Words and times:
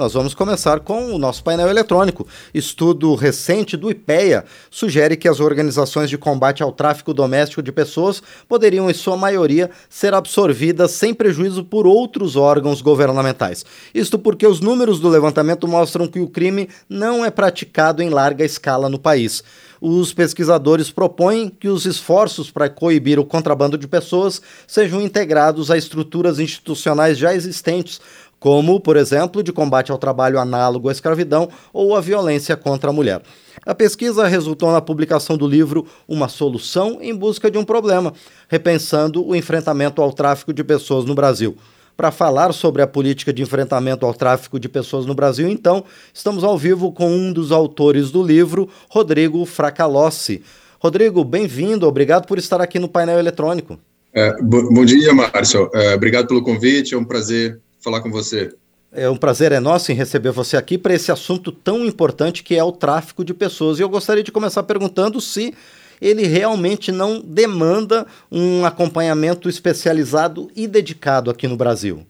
Nós 0.00 0.14
vamos 0.14 0.32
começar 0.32 0.80
com 0.80 1.14
o 1.14 1.18
nosso 1.18 1.44
painel 1.44 1.68
eletrônico. 1.68 2.26
Estudo 2.54 3.14
recente 3.14 3.76
do 3.76 3.90
IPEA 3.90 4.46
sugere 4.70 5.14
que 5.14 5.28
as 5.28 5.40
organizações 5.40 6.08
de 6.08 6.16
combate 6.16 6.62
ao 6.62 6.72
tráfico 6.72 7.12
doméstico 7.12 7.62
de 7.62 7.70
pessoas 7.70 8.22
poderiam, 8.48 8.88
em 8.88 8.94
sua 8.94 9.14
maioria, 9.14 9.70
ser 9.90 10.14
absorvidas 10.14 10.92
sem 10.92 11.12
prejuízo 11.12 11.62
por 11.62 11.86
outros 11.86 12.34
órgãos 12.34 12.80
governamentais. 12.80 13.62
Isto 13.94 14.18
porque 14.18 14.46
os 14.46 14.58
números 14.58 15.00
do 15.00 15.08
levantamento 15.10 15.68
mostram 15.68 16.08
que 16.08 16.18
o 16.18 16.28
crime 16.28 16.70
não 16.88 17.22
é 17.22 17.30
praticado 17.30 18.02
em 18.02 18.08
larga 18.08 18.42
escala 18.42 18.88
no 18.88 18.98
país 18.98 19.44
os 19.80 20.12
pesquisadores 20.12 20.90
propõem 20.90 21.48
que 21.48 21.68
os 21.68 21.86
esforços 21.86 22.50
para 22.50 22.68
coibir 22.68 23.18
o 23.18 23.24
contrabando 23.24 23.78
de 23.78 23.88
pessoas 23.88 24.42
sejam 24.66 25.00
integrados 25.00 25.70
a 25.70 25.78
estruturas 25.78 26.38
institucionais 26.38 27.16
já 27.16 27.34
existentes, 27.34 28.00
como, 28.40 28.80
por 28.80 28.96
exemplo, 28.96 29.42
de 29.42 29.52
combate 29.52 29.92
ao 29.92 29.98
trabalho 29.98 30.40
análogo 30.40 30.88
à 30.88 30.92
escravidão 30.92 31.50
ou 31.72 31.94
à 31.94 32.00
violência 32.00 32.56
contra 32.56 32.88
a 32.88 32.92
mulher. 32.92 33.20
A 33.66 33.74
pesquisa 33.74 34.26
resultou 34.26 34.72
na 34.72 34.80
publicação 34.80 35.36
do 35.36 35.46
livro 35.46 35.86
Uma 36.08 36.28
Solução 36.28 36.98
em 37.02 37.14
Busca 37.14 37.50
de 37.50 37.58
um 37.58 37.64
Problema, 37.64 38.14
repensando 38.48 39.24
o 39.24 39.36
enfrentamento 39.36 40.00
ao 40.00 40.12
tráfico 40.12 40.52
de 40.52 40.64
pessoas 40.64 41.04
no 41.04 41.14
Brasil. 41.14 41.54
Para 41.94 42.10
falar 42.10 42.54
sobre 42.54 42.80
a 42.80 42.86
política 42.86 43.30
de 43.30 43.42
enfrentamento 43.42 44.06
ao 44.06 44.14
tráfico 44.14 44.58
de 44.58 44.70
pessoas 44.70 45.04
no 45.04 45.14
Brasil, 45.14 45.46
então, 45.46 45.84
estamos 46.14 46.42
ao 46.42 46.56
vivo 46.56 46.90
com 46.92 47.12
um 47.12 47.30
dos 47.30 47.52
autores 47.52 48.10
do 48.10 48.22
livro, 48.22 48.70
Rodrigo 48.88 49.44
Fracalossi. 49.44 50.42
Rodrigo, 50.78 51.22
bem-vindo, 51.22 51.86
obrigado 51.86 52.26
por 52.26 52.38
estar 52.38 52.58
aqui 52.58 52.78
no 52.78 52.88
painel 52.88 53.18
eletrônico. 53.18 53.78
É, 54.14 54.34
bom 54.42 54.84
dia, 54.86 55.12
Márcio. 55.12 55.68
É, 55.74 55.94
obrigado 55.94 56.26
pelo 56.26 56.42
convite, 56.42 56.94
é 56.94 56.98
um 56.98 57.04
prazer 57.04 57.60
falar 57.82 58.00
com 58.00 58.10
você. 58.10 58.52
É 58.92 59.08
um 59.08 59.16
prazer 59.16 59.52
é 59.52 59.60
nosso 59.60 59.92
em 59.92 59.94
receber 59.94 60.32
você 60.32 60.56
aqui 60.56 60.76
para 60.76 60.94
esse 60.94 61.12
assunto 61.12 61.52
tão 61.52 61.84
importante 61.84 62.42
que 62.42 62.56
é 62.56 62.64
o 62.64 62.72
tráfico 62.72 63.24
de 63.24 63.32
pessoas. 63.32 63.78
E 63.78 63.82
eu 63.82 63.88
gostaria 63.88 64.22
de 64.22 64.32
começar 64.32 64.64
perguntando 64.64 65.20
se 65.20 65.54
ele 66.00 66.26
realmente 66.26 66.90
não 66.90 67.20
demanda 67.20 68.06
um 68.32 68.64
acompanhamento 68.64 69.48
especializado 69.48 70.50
e 70.56 70.66
dedicado 70.66 71.30
aqui 71.30 71.46
no 71.46 71.56
Brasil. 71.56 72.04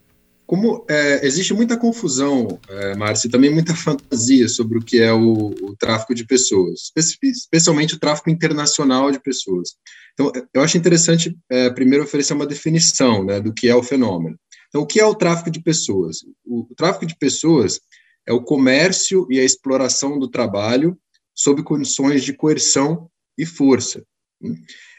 Como 0.47 0.84
é, 0.89 1.25
existe 1.25 1.55
muita 1.55 1.77
confusão, 1.77 2.58
é, 2.69 2.97
Márcio, 2.97 3.28
e 3.28 3.30
também 3.30 3.52
muita 3.52 3.75
fantasia 3.77 4.48
sobre 4.48 4.78
o 4.78 4.83
que 4.83 5.00
é 5.00 5.12
o, 5.12 5.55
o 5.62 5.77
tráfico 5.78 6.14
de 6.14 6.25
pessoas, 6.25 6.91
especialmente 6.97 7.95
o 7.95 8.00
tráfico 8.00 8.30
internacional 8.30 9.12
de 9.12 9.20
pessoas. 9.20 9.77
Então, 10.12 10.33
eu 10.52 10.62
acho 10.62 10.77
interessante 10.77 11.36
é, 11.48 11.70
primeiro 11.70 12.05
oferecer 12.05 12.33
uma 12.33 12.47
definição 12.47 13.25
né, 13.25 13.41
do 13.41 13.52
que 13.52 13.69
é 13.69 13.75
o 13.77 13.83
fenômeno. 13.83 14.36
Então, 14.71 14.83
o 14.83 14.87
que 14.87 14.99
é 14.99 15.05
o 15.05 15.15
tráfico 15.15 15.51
de 15.51 15.61
pessoas? 15.61 16.23
O, 16.45 16.61
o 16.61 16.75
tráfico 16.75 17.05
de 17.05 17.17
pessoas 17.17 17.81
é 18.27 18.33
o 18.33 18.43
comércio 18.43 19.27
e 19.29 19.39
a 19.39 19.45
exploração 19.45 20.19
do 20.19 20.29
trabalho 20.29 20.97
sob 21.35 21.63
condições 21.63 22.23
de 22.23 22.33
coerção 22.33 23.11
e 23.37 23.45
força. 23.45 24.03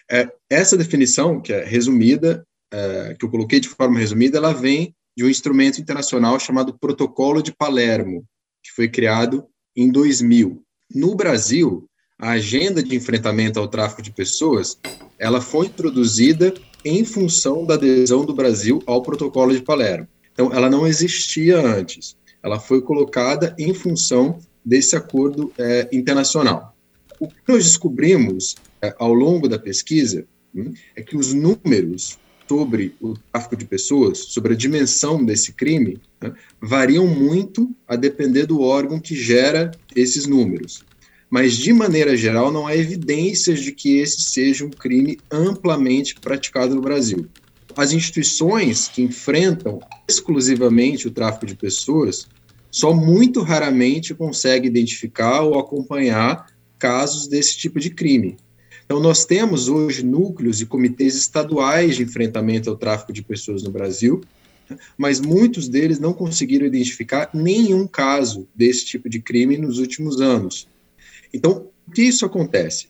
É, 0.09 0.29
essa 0.49 0.77
definição, 0.77 1.41
que 1.41 1.53
é 1.53 1.63
resumida, 1.63 2.45
é, 2.71 3.15
que 3.17 3.25
eu 3.25 3.29
coloquei 3.29 3.59
de 3.59 3.69
forma 3.69 3.99
resumida, 3.99 4.37
ela 4.37 4.53
vem 4.53 4.93
de 5.15 5.23
um 5.23 5.29
instrumento 5.29 5.79
internacional 5.79 6.39
chamado 6.39 6.77
Protocolo 6.77 7.41
de 7.41 7.53
Palermo, 7.53 8.25
que 8.63 8.71
foi 8.71 8.89
criado 8.89 9.45
em 9.75 9.89
2000. 9.89 10.61
No 10.93 11.15
Brasil, 11.15 11.87
a 12.19 12.31
agenda 12.31 12.83
de 12.83 12.95
enfrentamento 12.95 13.59
ao 13.59 13.67
tráfico 13.67 14.01
de 14.01 14.11
pessoas, 14.11 14.77
ela 15.17 15.41
foi 15.41 15.67
introduzida 15.67 16.53
em 16.83 17.03
função 17.05 17.65
da 17.65 17.75
adesão 17.75 18.25
do 18.25 18.33
Brasil 18.33 18.81
ao 18.85 19.01
Protocolo 19.01 19.53
de 19.53 19.61
Palermo. 19.61 20.07
Então, 20.31 20.51
ela 20.53 20.69
não 20.69 20.87
existia 20.87 21.59
antes. 21.59 22.15
Ela 22.41 22.59
foi 22.59 22.81
colocada 22.81 23.55
em 23.57 23.73
função 23.73 24.39
desse 24.63 24.95
acordo 24.95 25.51
é, 25.57 25.89
internacional. 25.91 26.75
O 27.19 27.27
que 27.27 27.35
nós 27.47 27.63
descobrimos 27.63 28.55
é, 28.81 28.95
ao 28.97 29.13
longo 29.13 29.47
da 29.47 29.59
pesquisa 29.59 30.25
hum, 30.55 30.73
é 30.95 31.01
que 31.01 31.15
os 31.15 31.33
números 31.33 32.19
sobre 32.47 32.93
o 32.99 33.13
tráfico 33.31 33.55
de 33.55 33.63
pessoas, 33.63 34.17
sobre 34.17 34.53
a 34.53 34.57
dimensão 34.57 35.23
desse 35.23 35.53
crime, 35.53 36.01
né, 36.21 36.33
variam 36.59 37.07
muito 37.07 37.73
a 37.87 37.95
depender 37.95 38.45
do 38.45 38.59
órgão 38.59 38.99
que 38.99 39.15
gera 39.15 39.71
esses 39.95 40.25
números 40.27 40.83
mas 41.31 41.55
de 41.55 41.71
maneira 41.71 42.17
geral 42.17 42.51
não 42.51 42.67
há 42.67 42.75
evidências 42.75 43.61
de 43.61 43.71
que 43.71 43.97
esse 43.97 44.21
seja 44.21 44.65
um 44.65 44.69
crime 44.69 45.17
amplamente 45.31 46.15
praticado 46.19 46.75
no 46.75 46.81
Brasil. 46.81 47.25
As 47.77 47.93
instituições 47.93 48.89
que 48.89 49.01
enfrentam 49.01 49.79
exclusivamente 50.05 51.07
o 51.07 51.11
tráfico 51.11 51.45
de 51.45 51.55
pessoas 51.55 52.27
só 52.69 52.93
muito 52.93 53.41
raramente 53.41 54.13
conseguem 54.13 54.69
identificar 54.69 55.39
ou 55.41 55.57
acompanhar 55.57 56.47
casos 56.77 57.27
desse 57.27 57.57
tipo 57.57 57.79
de 57.79 57.91
crime. 57.91 58.35
Então, 58.85 58.99
nós 58.99 59.23
temos 59.23 59.69
hoje 59.69 60.03
núcleos 60.03 60.59
e 60.59 60.65
comitês 60.65 61.15
estaduais 61.15 61.95
de 61.95 62.03
enfrentamento 62.03 62.69
ao 62.69 62.75
tráfico 62.75 63.13
de 63.13 63.23
pessoas 63.23 63.63
no 63.63 63.71
Brasil, 63.71 64.19
mas 64.97 65.21
muitos 65.21 65.69
deles 65.69 65.97
não 65.97 66.11
conseguiram 66.11 66.65
identificar 66.65 67.29
nenhum 67.33 67.87
caso 67.87 68.49
desse 68.53 68.85
tipo 68.85 69.07
de 69.07 69.21
crime 69.21 69.57
nos 69.57 69.79
últimos 69.79 70.19
anos. 70.19 70.67
Então, 71.33 71.69
o 71.87 71.91
que 71.91 72.03
isso 72.03 72.25
acontece? 72.25 72.89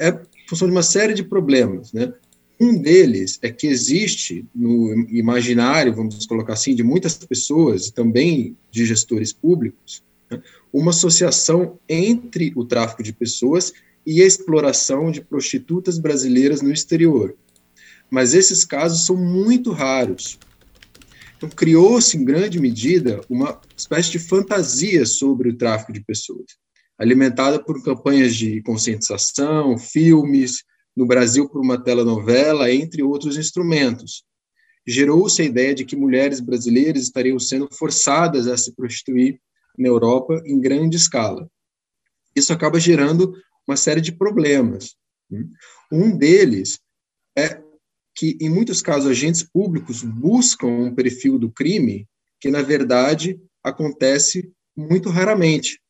É 0.00 0.18
função 0.48 0.68
de 0.68 0.72
uma 0.72 0.82
série 0.82 1.14
de 1.14 1.24
problemas, 1.24 1.92
né? 1.92 2.12
Um 2.58 2.80
deles 2.80 3.38
é 3.42 3.50
que 3.50 3.66
existe 3.66 4.46
no 4.54 4.94
imaginário, 5.10 5.94
vamos 5.94 6.24
colocar 6.24 6.54
assim, 6.54 6.74
de 6.74 6.82
muitas 6.82 7.14
pessoas, 7.16 7.90
também 7.90 8.56
de 8.70 8.86
gestores 8.86 9.32
públicos, 9.32 10.02
né, 10.30 10.42
uma 10.72 10.90
associação 10.90 11.78
entre 11.86 12.52
o 12.56 12.64
tráfico 12.64 13.02
de 13.02 13.12
pessoas 13.12 13.74
e 14.06 14.22
a 14.22 14.26
exploração 14.26 15.10
de 15.10 15.20
prostitutas 15.20 15.98
brasileiras 15.98 16.62
no 16.62 16.72
exterior. 16.72 17.36
Mas 18.08 18.32
esses 18.32 18.64
casos 18.64 19.04
são 19.04 19.16
muito 19.16 19.70
raros. 19.72 20.38
Então, 21.36 21.50
criou-se, 21.50 22.16
em 22.16 22.24
grande 22.24 22.58
medida, 22.58 23.20
uma 23.28 23.60
espécie 23.76 24.12
de 24.12 24.18
fantasia 24.18 25.04
sobre 25.04 25.50
o 25.50 25.56
tráfico 25.56 25.92
de 25.92 26.00
pessoas 26.00 26.46
alimentada 26.98 27.62
por 27.62 27.82
campanhas 27.82 28.34
de 28.34 28.62
conscientização, 28.62 29.76
filmes, 29.78 30.64
no 30.96 31.06
Brasil 31.06 31.48
por 31.48 31.60
uma 31.60 31.82
telenovela, 31.82 32.72
entre 32.72 33.02
outros 33.02 33.36
instrumentos. 33.36 34.24
Gerou-se 34.86 35.42
a 35.42 35.44
ideia 35.44 35.74
de 35.74 35.84
que 35.84 35.96
mulheres 35.96 36.40
brasileiras 36.40 37.02
estariam 37.02 37.38
sendo 37.38 37.68
forçadas 37.70 38.46
a 38.46 38.56
se 38.56 38.74
prostituir 38.74 39.40
na 39.76 39.88
Europa 39.88 40.42
em 40.46 40.58
grande 40.60 40.96
escala. 40.96 41.50
Isso 42.34 42.52
acaba 42.52 42.80
gerando 42.80 43.34
uma 43.66 43.76
série 43.76 44.00
de 44.00 44.12
problemas. 44.12 44.96
Um 45.92 46.16
deles 46.16 46.80
é 47.36 47.60
que, 48.14 48.38
em 48.40 48.48
muitos 48.48 48.80
casos, 48.80 49.10
agentes 49.10 49.42
públicos 49.42 50.02
buscam 50.02 50.68
um 50.68 50.94
perfil 50.94 51.38
do 51.38 51.50
crime 51.50 52.08
que, 52.40 52.50
na 52.50 52.62
verdade, 52.62 53.38
acontece 53.62 54.50
muito 54.74 55.10
raramente. 55.10 55.80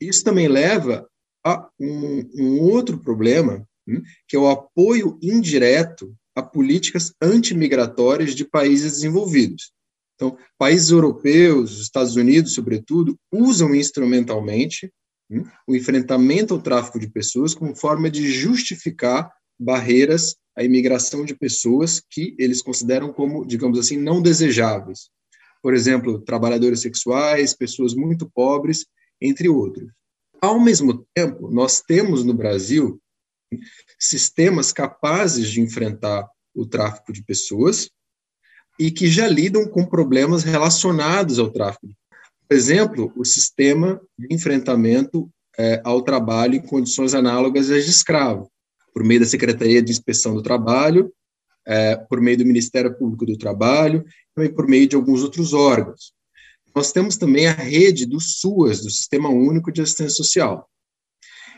Isso 0.00 0.24
também 0.24 0.48
leva 0.48 1.08
a 1.44 1.68
um, 1.78 2.30
um 2.34 2.60
outro 2.60 2.98
problema, 2.98 3.66
hum, 3.86 4.02
que 4.26 4.36
é 4.36 4.38
o 4.38 4.48
apoio 4.48 5.18
indireto 5.22 6.14
a 6.34 6.42
políticas 6.42 7.12
antimigratórias 7.20 8.34
de 8.34 8.44
países 8.44 8.92
desenvolvidos. 8.92 9.72
Então, 10.14 10.36
países 10.58 10.90
europeus, 10.90 11.80
Estados 11.80 12.16
Unidos, 12.16 12.52
sobretudo, 12.52 13.16
usam 13.32 13.74
instrumentalmente 13.74 14.92
hum, 15.30 15.44
o 15.66 15.74
enfrentamento 15.74 16.54
ao 16.54 16.60
tráfico 16.60 16.98
de 16.98 17.08
pessoas 17.08 17.54
como 17.54 17.74
forma 17.74 18.10
de 18.10 18.30
justificar 18.30 19.32
barreiras 19.58 20.36
à 20.56 20.62
imigração 20.62 21.24
de 21.24 21.36
pessoas 21.36 22.00
que 22.10 22.34
eles 22.38 22.62
consideram 22.62 23.12
como, 23.12 23.46
digamos 23.46 23.78
assim, 23.78 23.96
não 23.96 24.20
desejáveis. 24.20 25.08
Por 25.62 25.74
exemplo, 25.74 26.20
trabalhadores 26.20 26.80
sexuais, 26.80 27.54
pessoas 27.54 27.94
muito 27.94 28.30
pobres 28.32 28.86
entre 29.20 29.48
outros. 29.48 29.88
Ao 30.40 30.58
mesmo 30.60 31.06
tempo, 31.14 31.50
nós 31.50 31.80
temos 31.80 32.24
no 32.24 32.34
Brasil 32.34 33.00
sistemas 33.98 34.72
capazes 34.72 35.48
de 35.48 35.60
enfrentar 35.60 36.28
o 36.54 36.66
tráfico 36.66 37.12
de 37.12 37.22
pessoas 37.22 37.90
e 38.78 38.90
que 38.90 39.08
já 39.08 39.26
lidam 39.26 39.66
com 39.66 39.84
problemas 39.84 40.44
relacionados 40.44 41.38
ao 41.38 41.50
tráfico. 41.50 41.88
Por 42.48 42.56
exemplo, 42.56 43.12
o 43.16 43.24
sistema 43.24 44.00
de 44.18 44.32
enfrentamento 44.34 45.28
é, 45.58 45.80
ao 45.84 46.02
trabalho 46.02 46.54
em 46.54 46.62
condições 46.62 47.14
análogas 47.14 47.70
às 47.70 47.84
de 47.84 47.90
escravo, 47.90 48.50
por 48.94 49.04
meio 49.04 49.20
da 49.20 49.26
Secretaria 49.26 49.82
de 49.82 49.90
Inspeção 49.90 50.34
do 50.34 50.42
Trabalho, 50.42 51.12
é, 51.66 51.96
por 51.96 52.20
meio 52.20 52.38
do 52.38 52.46
Ministério 52.46 52.96
Público 52.96 53.26
do 53.26 53.36
Trabalho, 53.36 54.04
e 54.38 54.48
por 54.48 54.68
meio 54.68 54.86
de 54.86 54.94
alguns 54.94 55.22
outros 55.22 55.52
órgãos. 55.52 56.12
Nós 56.78 56.92
temos 56.92 57.16
também 57.16 57.48
a 57.48 57.52
rede 57.52 58.06
do 58.06 58.20
SUAS, 58.20 58.82
do 58.82 58.88
Sistema 58.88 59.28
Único 59.28 59.72
de 59.72 59.82
Assistência 59.82 60.14
Social. 60.14 60.70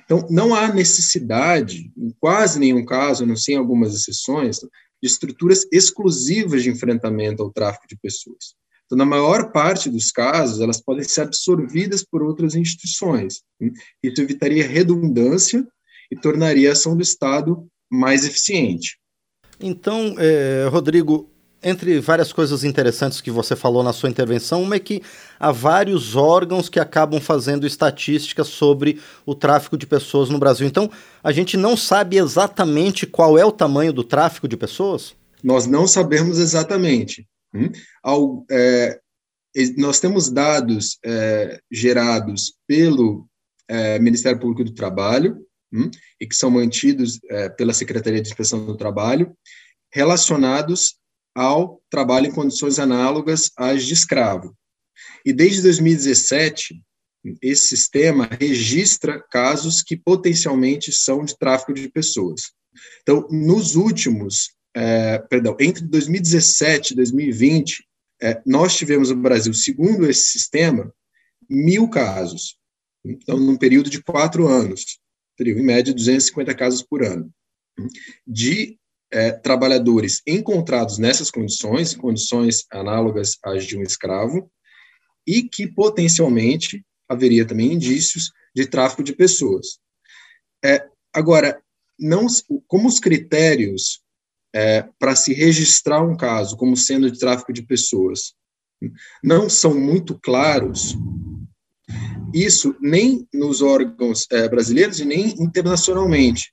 Então, 0.02 0.26
não 0.30 0.54
há 0.54 0.72
necessidade, 0.72 1.92
em 1.94 2.10
quase 2.18 2.58
nenhum 2.58 2.86
caso, 2.86 3.24
a 3.24 3.26
não 3.26 3.36
ser 3.36 3.52
em 3.52 3.56
algumas 3.56 3.94
exceções, 3.94 4.60
de 4.60 4.68
estruturas 5.02 5.66
exclusivas 5.70 6.62
de 6.62 6.70
enfrentamento 6.70 7.42
ao 7.42 7.52
tráfico 7.52 7.86
de 7.86 7.98
pessoas. 7.98 8.54
Então, 8.86 8.96
na 8.96 9.04
maior 9.04 9.52
parte 9.52 9.90
dos 9.90 10.10
casos, 10.10 10.58
elas 10.58 10.80
podem 10.80 11.04
ser 11.04 11.20
absorvidas 11.20 12.02
por 12.02 12.22
outras 12.22 12.54
instituições. 12.54 13.42
Isso 14.02 14.22
evitaria 14.22 14.66
redundância 14.66 15.68
e 16.10 16.16
tornaria 16.16 16.70
a 16.70 16.72
ação 16.72 16.96
do 16.96 17.02
Estado 17.02 17.68
mais 17.92 18.24
eficiente. 18.24 18.98
Então, 19.60 20.14
é, 20.18 20.66
Rodrigo, 20.70 21.30
entre 21.62 22.00
várias 22.00 22.32
coisas 22.32 22.64
interessantes 22.64 23.20
que 23.20 23.30
você 23.30 23.54
falou 23.54 23.82
na 23.82 23.92
sua 23.92 24.08
intervenção, 24.08 24.62
uma 24.62 24.76
é 24.76 24.78
que 24.78 25.02
há 25.38 25.52
vários 25.52 26.16
órgãos 26.16 26.68
que 26.68 26.80
acabam 26.80 27.20
fazendo 27.20 27.66
estatísticas 27.66 28.48
sobre 28.48 29.00
o 29.26 29.34
tráfico 29.34 29.76
de 29.76 29.86
pessoas 29.86 30.30
no 30.30 30.38
Brasil. 30.38 30.66
Então, 30.66 30.90
a 31.22 31.32
gente 31.32 31.56
não 31.56 31.76
sabe 31.76 32.16
exatamente 32.16 33.06
qual 33.06 33.38
é 33.38 33.44
o 33.44 33.52
tamanho 33.52 33.92
do 33.92 34.02
tráfico 34.02 34.48
de 34.48 34.56
pessoas? 34.56 35.14
Nós 35.42 35.66
não 35.66 35.86
sabemos 35.86 36.38
exatamente. 36.38 37.26
Hum? 37.54 37.70
É, 38.50 38.98
nós 39.76 40.00
temos 40.00 40.30
dados 40.30 40.98
é, 41.04 41.60
gerados 41.70 42.54
pelo 42.66 43.26
é, 43.68 43.98
Ministério 43.98 44.38
Público 44.38 44.64
do 44.64 44.72
Trabalho 44.72 45.36
hum? 45.72 45.90
e 46.18 46.26
que 46.26 46.34
são 46.34 46.50
mantidos 46.50 47.20
pela 47.56 47.74
Secretaria 47.74 48.22
de 48.22 48.28
Inspeção 48.28 48.64
do 48.64 48.76
Trabalho, 48.76 49.34
relacionados 49.92 50.99
ao 51.34 51.80
trabalho 51.90 52.26
em 52.26 52.32
condições 52.32 52.78
análogas 52.78 53.50
às 53.56 53.84
de 53.84 53.94
escravo. 53.94 54.56
E 55.24 55.32
desde 55.32 55.62
2017, 55.62 56.82
esse 57.42 57.68
sistema 57.68 58.28
registra 58.40 59.22
casos 59.30 59.82
que 59.82 59.96
potencialmente 59.96 60.92
são 60.92 61.24
de 61.24 61.36
tráfico 61.36 61.72
de 61.74 61.88
pessoas. 61.88 62.52
Então, 63.02 63.28
nos 63.30 63.76
últimos, 63.76 64.52
é, 64.74 65.18
perdão, 65.18 65.56
entre 65.60 65.84
2017 65.84 66.92
e 66.92 66.96
2020, 66.96 67.84
é, 68.22 68.40
nós 68.46 68.76
tivemos 68.76 69.10
no 69.10 69.16
Brasil, 69.16 69.52
segundo 69.52 70.08
esse 70.08 70.24
sistema, 70.28 70.92
mil 71.48 71.88
casos. 71.88 72.56
Então, 73.04 73.38
num 73.38 73.56
período 73.56 73.90
de 73.90 74.02
quatro 74.02 74.46
anos, 74.46 74.98
teriam 75.36 75.58
em 75.58 75.64
média 75.64 75.92
250 75.92 76.54
casos 76.54 76.82
por 76.82 77.02
ano, 77.02 77.32
de 78.26 78.78
é, 79.12 79.32
trabalhadores 79.32 80.22
encontrados 80.26 80.98
nessas 80.98 81.30
condições, 81.30 81.94
condições 81.94 82.64
análogas 82.70 83.36
às 83.44 83.64
de 83.64 83.76
um 83.76 83.82
escravo, 83.82 84.50
e 85.26 85.42
que 85.42 85.66
potencialmente 85.66 86.84
haveria 87.08 87.46
também 87.46 87.72
indícios 87.72 88.30
de 88.54 88.66
tráfico 88.66 89.02
de 89.02 89.12
pessoas. 89.12 89.78
É, 90.64 90.86
agora, 91.12 91.60
não, 91.98 92.26
como 92.66 92.88
os 92.88 92.98
critérios 92.98 94.00
é, 94.54 94.88
para 94.98 95.14
se 95.14 95.32
registrar 95.32 96.02
um 96.02 96.16
caso 96.16 96.56
como 96.56 96.76
sendo 96.76 97.10
de 97.10 97.18
tráfico 97.18 97.52
de 97.52 97.62
pessoas 97.62 98.34
não 99.22 99.48
são 99.48 99.78
muito 99.78 100.18
claros, 100.18 100.96
isso 102.32 102.74
nem 102.80 103.28
nos 103.32 103.60
órgãos 103.60 104.26
é, 104.30 104.48
brasileiros 104.48 105.00
e 105.00 105.04
nem 105.04 105.34
internacionalmente. 105.42 106.52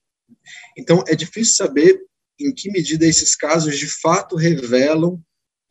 Então, 0.77 1.03
é 1.07 1.15
difícil 1.15 1.55
saber 1.55 2.01
em 2.39 2.53
que 2.53 2.71
medida 2.71 3.05
esses 3.05 3.35
casos 3.35 3.77
de 3.77 3.87
fato 3.87 4.35
revelam 4.35 5.21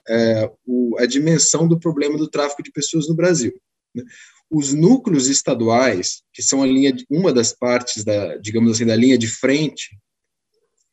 é, 0.09 0.51
o, 0.65 0.97
a 0.99 1.07
dimensão 1.07 1.67
do 1.67 1.79
problema 1.79 2.17
do 2.17 2.29
tráfico 2.29 2.63
de 2.63 2.73
pessoas 2.73 3.09
no 3.09 3.15
Brasil. 3.15 3.53
Né? 3.95 4.05
Os 4.51 4.73
núcleos 4.73 5.27
estaduais, 5.27 6.23
que 6.33 6.43
são 6.43 6.63
a 6.63 6.67
linha, 6.67 6.95
uma 7.11 7.33
das 7.33 7.53
partes 7.53 8.05
da, 8.05 8.37
digamos 8.37 8.73
assim, 8.73 8.87
da 8.87 8.95
linha 8.95 9.19
de 9.19 9.27
frente 9.27 9.99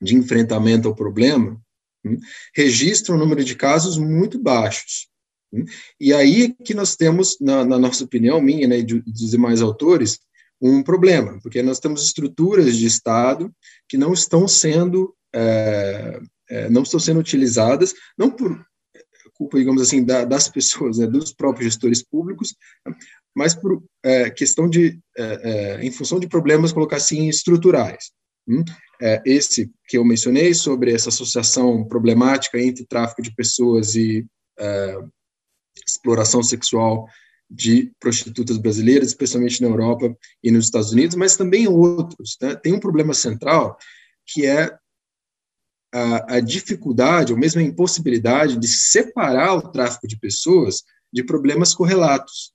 de 0.01 0.15
enfrentamento 0.15 0.87
ao 0.87 0.95
problema, 0.95 1.61
né, 2.03 2.17
registram 2.53 3.15
um 3.15 3.19
número 3.19 3.43
de 3.43 3.55
casos 3.55 3.97
muito 3.97 4.39
baixos. 4.39 5.07
Né? 5.51 5.65
E 5.99 6.13
aí 6.13 6.53
que 6.65 6.73
nós 6.73 6.95
temos, 6.95 7.37
na, 7.39 7.63
na 7.63 7.77
nossa 7.77 8.03
opinião, 8.03 8.41
minha 8.41 8.67
né, 8.67 8.79
e 8.79 8.83
dos 8.83 9.29
demais 9.29 9.61
autores, 9.61 10.19
um 10.59 10.81
problema, 10.81 11.39
porque 11.41 11.61
nós 11.61 11.79
temos 11.79 12.05
estruturas 12.05 12.77
de 12.77 12.85
Estado 12.85 13.53
que 13.87 13.97
não 13.97 14.13
estão 14.13 14.47
sendo 14.47 15.13
é, 15.33 16.19
é, 16.49 16.69
não 16.69 16.83
estão 16.83 16.99
sendo 16.99 17.19
utilizadas, 17.19 17.93
não 18.17 18.29
por 18.29 18.63
culpa, 19.33 19.57
digamos 19.57 19.81
assim, 19.81 20.03
da, 20.03 20.25
das 20.25 20.47
pessoas, 20.47 20.97
né, 20.97 21.07
dos 21.07 21.33
próprios 21.33 21.65
gestores 21.65 22.03
públicos, 22.03 22.55
mas 23.35 23.55
por 23.55 23.83
é, 24.03 24.29
questão 24.29 24.69
de, 24.69 24.99
é, 25.17 25.23
é, 25.23 25.85
em 25.85 25.91
função 25.91 26.19
de 26.19 26.27
problemas, 26.27 26.71
colocar 26.71 26.97
assim, 26.97 27.27
estruturais. 27.27 28.11
Hum? 28.47 28.63
É, 29.01 29.21
esse 29.25 29.71
que 29.87 29.97
eu 29.97 30.05
mencionei 30.05 30.53
sobre 30.53 30.93
essa 30.93 31.09
associação 31.09 31.85
problemática 31.87 32.59
entre 32.59 32.85
tráfico 32.85 33.21
de 33.21 33.33
pessoas 33.33 33.95
e 33.95 34.25
exploração 35.87 36.43
sexual 36.43 37.07
de 37.49 37.91
prostitutas 37.99 38.57
brasileiras, 38.57 39.07
especialmente 39.07 39.61
na 39.61 39.67
Europa 39.67 40.15
e 40.43 40.51
nos 40.51 40.65
Estados 40.65 40.91
Unidos, 40.91 41.15
mas 41.15 41.35
também 41.35 41.67
outros. 41.67 42.37
Né? 42.39 42.55
Tem 42.55 42.71
um 42.71 42.79
problema 42.79 43.13
central 43.13 43.77
que 44.25 44.45
é 44.45 44.71
a, 45.93 46.37
a 46.37 46.39
dificuldade, 46.39 47.31
ou 47.31 47.37
mesmo 47.37 47.61
a 47.61 47.63
impossibilidade 47.63 48.57
de 48.57 48.67
separar 48.67 49.53
o 49.53 49.61
tráfico 49.61 50.07
de 50.07 50.17
pessoas 50.17 50.83
de 51.11 51.23
problemas 51.23 51.75
correlatos. 51.75 52.51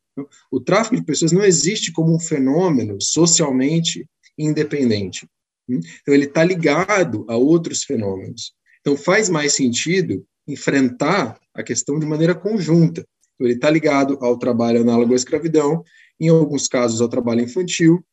O 0.51 0.61
tráfico 0.61 0.97
de 0.97 1.05
pessoas 1.05 1.31
não 1.31 1.45
existe 1.45 1.93
como 1.93 2.13
um 2.13 2.19
fenômeno 2.19 3.01
socialmente 3.01 4.05
independente. 4.37 5.29
Então, 5.69 6.15
ele 6.15 6.25
está 6.25 6.43
ligado 6.43 7.25
a 7.29 7.37
outros 7.37 7.85
fenômenos. 7.85 8.53
Então, 8.81 8.97
faz 8.97 9.29
mais 9.29 9.55
sentido 9.55 10.27
enfrentar 10.47 11.39
a 11.55 11.63
questão 11.63 11.99
de 11.99 12.07
maneira 12.07 12.35
conjunta. 12.35 13.07
Então, 13.35 13.47
ele 13.47 13.55
está 13.55 13.71
ligado 13.71 14.19
ao 14.21 14.37
trabalho 14.37 14.81
análogo 14.81 15.13
à 15.13 15.17
escravidão, 15.17 15.85
em 16.19 16.29
alguns 16.29 16.67
casos 16.67 17.01
ao 17.01 17.09
trabalho 17.09 17.43
infantil, 17.43 18.05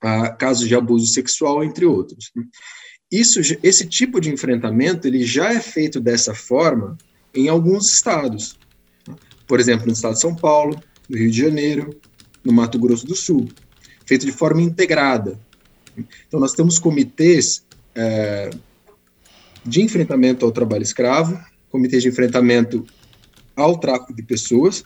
a 0.00 0.30
casos 0.30 0.66
de 0.66 0.74
abuso 0.74 1.06
sexual, 1.12 1.62
entre 1.62 1.84
outros 1.84 2.30
isso, 3.10 3.40
esse 3.62 3.86
tipo 3.86 4.20
de 4.20 4.30
enfrentamento 4.30 5.06
ele 5.06 5.24
já 5.24 5.52
é 5.52 5.60
feito 5.60 6.00
dessa 6.00 6.34
forma 6.34 6.96
em 7.34 7.48
alguns 7.48 7.92
estados. 7.92 8.58
Por 9.46 9.60
exemplo, 9.60 9.86
no 9.86 9.92
estado 9.92 10.14
de 10.14 10.20
São 10.20 10.34
Paulo, 10.34 10.80
no 11.08 11.16
Rio 11.16 11.30
de 11.30 11.38
Janeiro, 11.38 11.96
no 12.44 12.52
Mato 12.52 12.78
Grosso 12.78 13.06
do 13.06 13.14
Sul, 13.14 13.48
feito 14.04 14.26
de 14.26 14.32
forma 14.32 14.60
integrada. 14.60 15.38
Então, 16.26 16.40
nós 16.40 16.52
temos 16.52 16.78
comitês 16.78 17.64
é, 17.94 18.50
de 19.64 19.82
enfrentamento 19.82 20.44
ao 20.44 20.52
trabalho 20.52 20.82
escravo, 20.82 21.38
comitês 21.70 22.02
de 22.02 22.08
enfrentamento 22.08 22.84
ao 23.54 23.78
tráfico 23.78 24.14
de 24.14 24.22
pessoas, 24.22 24.84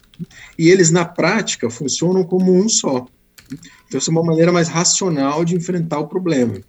e 0.59 0.69
eles, 0.69 0.91
na 0.91 1.05
prática, 1.05 1.69
funcionam 1.69 2.23
como 2.23 2.55
um 2.55 2.69
só. 2.69 3.07
Então, 3.87 3.99
essa 3.99 4.11
é 4.11 4.13
uma 4.13 4.23
maneira 4.23 4.53
mais 4.53 4.69
racional 4.69 5.45
de 5.45 5.57
enfrentar 5.57 5.99
o 5.99 6.07
problema. 6.07 6.61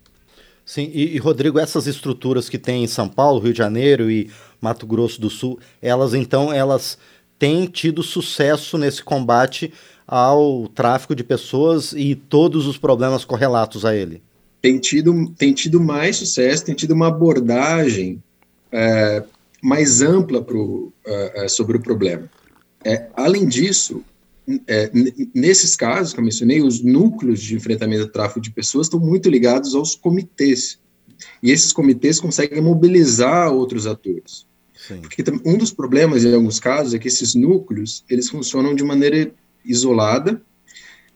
Sim, 0.65 0.89
e, 0.93 1.15
e, 1.15 1.17
Rodrigo, 1.17 1.59
essas 1.59 1.87
estruturas 1.87 2.47
que 2.47 2.57
tem 2.57 2.83
em 2.83 2.87
São 2.87 3.09
Paulo, 3.09 3.39
Rio 3.39 3.51
de 3.51 3.57
Janeiro 3.57 4.09
e 4.09 4.29
Mato 4.59 4.85
Grosso 4.85 5.19
do 5.19 5.29
Sul, 5.29 5.59
elas 5.81 6.13
então 6.13 6.53
elas 6.53 6.97
têm 7.37 7.65
tido 7.65 8.03
sucesso 8.03 8.77
nesse 8.77 9.03
combate 9.03 9.73
ao 10.07 10.67
tráfico 10.67 11.15
de 11.15 11.23
pessoas 11.23 11.93
e 11.93 12.15
todos 12.15 12.67
os 12.67 12.77
problemas 12.77 13.25
correlatos 13.25 13.85
a 13.85 13.95
ele? 13.95 14.21
Tem 14.61 14.77
tido, 14.77 15.33
tem 15.37 15.53
tido 15.53 15.81
mais 15.81 16.17
sucesso, 16.17 16.65
tem 16.65 16.75
tido 16.75 16.91
uma 16.91 17.07
abordagem 17.07 18.21
é, 18.71 19.23
mais 19.61 20.01
ampla 20.01 20.41
pro, 20.41 20.93
é, 21.05 21.45
é 21.45 21.47
sobre 21.47 21.77
o 21.77 21.81
problema. 21.81 22.29
É, 22.83 23.07
além 23.15 23.47
disso, 23.47 24.03
é, 24.67 24.91
nesses 25.33 25.75
casos 25.75 26.13
que 26.13 26.19
eu 26.19 26.23
mencionei, 26.23 26.61
os 26.61 26.81
núcleos 26.81 27.41
de 27.41 27.55
enfrentamento 27.55 28.05
do 28.05 28.11
tráfico 28.11 28.41
de 28.41 28.51
pessoas 28.51 28.87
estão 28.87 28.99
muito 28.99 29.29
ligados 29.29 29.75
aos 29.75 29.95
comitês. 29.95 30.79
E 31.41 31.51
esses 31.51 31.71
comitês 31.71 32.19
conseguem 32.19 32.61
mobilizar 32.61 33.51
outros 33.51 33.85
atores. 33.85 34.47
Sim. 34.75 35.01
Porque 35.01 35.23
um 35.45 35.57
dos 35.57 35.71
problemas, 35.71 36.25
em 36.25 36.33
alguns 36.33 36.59
casos, 36.59 36.93
é 36.93 36.99
que 36.99 37.07
esses 37.07 37.35
núcleos, 37.35 38.03
eles 38.09 38.29
funcionam 38.29 38.73
de 38.73 38.83
maneira 38.83 39.31
isolada 39.63 40.41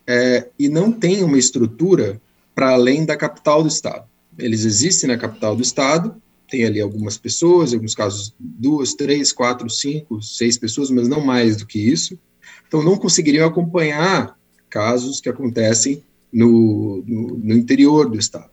é, 0.06 0.48
e 0.58 0.70
não 0.70 0.92
têm 0.92 1.24
uma 1.24 1.38
estrutura 1.38 2.22
para 2.54 2.72
além 2.72 3.06
da 3.06 3.18
capital 3.18 3.64
do 3.64 3.68
Estado. 3.68 4.06
Eles 4.38 4.66
existem 4.66 5.10
na 5.10 5.18
capital 5.18 5.56
do 5.56 5.64
Estado, 5.64 6.16
tem 6.48 6.64
ali 6.64 6.80
algumas 6.80 7.18
pessoas, 7.18 7.72
em 7.72 7.76
alguns 7.76 7.96
casos 7.96 8.36
duas, 8.40 8.94
três, 8.94 9.32
quatro, 9.32 9.70
cinco, 9.70 10.22
seis 10.22 10.58
pessoas, 10.58 10.92
mas 10.92 11.08
não 11.08 11.22
mais 11.22 11.58
do 11.58 11.66
que 11.66 11.80
isso. 11.80 12.20
Então, 12.76 12.84
não 12.84 12.98
conseguiriam 12.98 13.48
acompanhar 13.48 14.38
casos 14.70 15.22
que 15.22 15.30
acontecem 15.30 16.04
no, 16.32 17.02
no, 17.08 17.38
no 17.38 17.54
interior 17.56 18.10
do 18.10 18.20
Estado. 18.20 18.50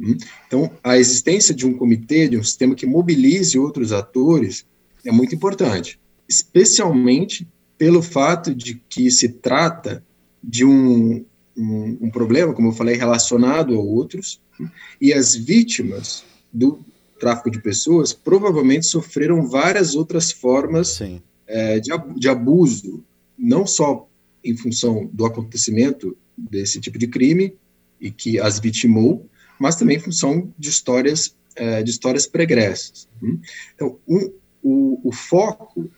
Hum? 0.00 0.16
Então, 0.46 0.70
a 0.82 0.96
existência 0.96 1.54
de 1.54 1.66
um 1.66 1.74
comitê, 1.74 2.26
de 2.26 2.38
um 2.38 2.42
sistema 2.42 2.74
que 2.74 2.86
mobilize 2.86 3.58
outros 3.58 3.92
atores, 3.92 4.64
é 5.04 5.12
muito 5.12 5.34
importante, 5.34 6.00
especialmente 6.26 7.46
pelo 7.76 8.00
fato 8.00 8.54
de 8.54 8.80
que 8.88 9.10
se 9.10 9.28
trata 9.28 10.02
de 10.42 10.64
um, 10.64 11.22
um, 11.54 11.98
um 12.00 12.10
problema, 12.10 12.54
como 12.54 12.68
eu 12.68 12.72
falei, 12.72 12.96
relacionado 12.96 13.74
a 13.74 13.78
outros, 13.78 14.40
hum? 14.58 14.70
e 14.98 15.12
as 15.12 15.34
vítimas 15.34 16.24
do 16.50 16.80
tráfico 17.20 17.50
de 17.50 17.60
pessoas 17.60 18.14
provavelmente 18.14 18.86
sofreram 18.86 19.46
várias 19.46 19.94
outras 19.94 20.32
formas 20.32 20.98
é, 21.46 21.78
de, 21.78 21.90
de 22.16 22.28
abuso, 22.30 23.04
não 23.46 23.64
só 23.64 24.08
em 24.44 24.56
função 24.56 25.08
do 25.12 25.24
acontecimento 25.24 26.16
desse 26.36 26.80
tipo 26.80 26.98
de 26.98 27.06
crime 27.06 27.54
e 28.00 28.10
que 28.10 28.40
as 28.40 28.58
vitimou, 28.58 29.28
mas 29.58 29.76
também 29.76 29.98
em 29.98 30.00
função 30.00 30.52
de 30.58 30.68
histórias 30.68 31.34
é, 31.54 31.82
de 31.82 31.90
histórias 31.90 32.26
pregressas. 32.26 33.08
Hum? 33.22 33.40
Então, 33.74 33.98
um, 34.06 34.32
o, 34.62 35.08
o, 35.08 35.12
foco 35.12 35.88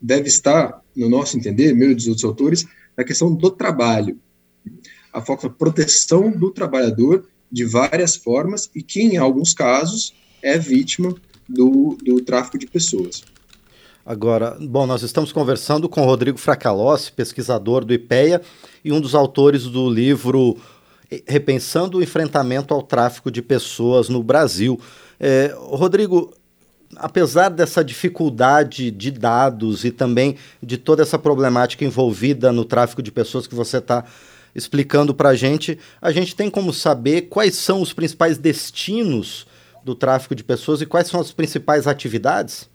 deve 0.00 0.28
estar, 0.28 0.80
no 0.96 1.08
nosso 1.08 1.36
entender, 1.36 1.74
meu 1.74 1.90
e 1.90 1.94
dos 1.94 2.06
outros 2.06 2.24
autores, 2.24 2.66
na 2.96 3.04
questão 3.04 3.34
do 3.34 3.50
trabalho. 3.50 4.18
A 5.12 5.20
foco 5.20 5.46
na 5.46 5.52
proteção 5.52 6.30
do 6.30 6.50
trabalhador 6.50 7.28
de 7.50 7.64
várias 7.64 8.16
formas 8.16 8.70
e 8.74 8.82
que, 8.82 9.02
em 9.02 9.18
alguns 9.18 9.52
casos, 9.52 10.14
é 10.40 10.56
vítima 10.56 11.14
do, 11.46 11.98
do 12.02 12.22
tráfico 12.22 12.56
de 12.56 12.66
pessoas. 12.66 13.22
Agora, 14.04 14.56
bom, 14.60 14.84
nós 14.84 15.02
estamos 15.02 15.30
conversando 15.30 15.88
com 15.88 16.04
Rodrigo 16.04 16.36
Fracalossi, 16.36 17.12
pesquisador 17.12 17.84
do 17.84 17.94
IPEA 17.94 18.42
e 18.84 18.90
um 18.90 19.00
dos 19.00 19.14
autores 19.14 19.62
do 19.62 19.88
livro 19.88 20.56
Repensando 21.24 21.98
o 21.98 22.02
Enfrentamento 22.02 22.74
ao 22.74 22.82
Tráfico 22.82 23.30
de 23.30 23.40
Pessoas 23.40 24.08
no 24.08 24.20
Brasil. 24.20 24.80
É, 25.20 25.54
Rodrigo, 25.56 26.34
apesar 26.96 27.48
dessa 27.48 27.84
dificuldade 27.84 28.90
de 28.90 29.12
dados 29.12 29.84
e 29.84 29.92
também 29.92 30.36
de 30.60 30.76
toda 30.78 31.02
essa 31.02 31.18
problemática 31.18 31.84
envolvida 31.84 32.50
no 32.50 32.64
tráfico 32.64 33.02
de 33.02 33.12
pessoas 33.12 33.46
que 33.46 33.54
você 33.54 33.76
está 33.76 34.04
explicando 34.52 35.14
para 35.14 35.28
a 35.28 35.34
gente, 35.36 35.78
a 36.00 36.10
gente 36.10 36.34
tem 36.34 36.50
como 36.50 36.72
saber 36.72 37.22
quais 37.22 37.54
são 37.54 37.80
os 37.80 37.92
principais 37.92 38.36
destinos 38.36 39.46
do 39.84 39.94
tráfico 39.94 40.34
de 40.34 40.42
pessoas 40.42 40.80
e 40.80 40.86
quais 40.86 41.06
são 41.06 41.20
as 41.20 41.30
principais 41.30 41.86
atividades? 41.86 42.71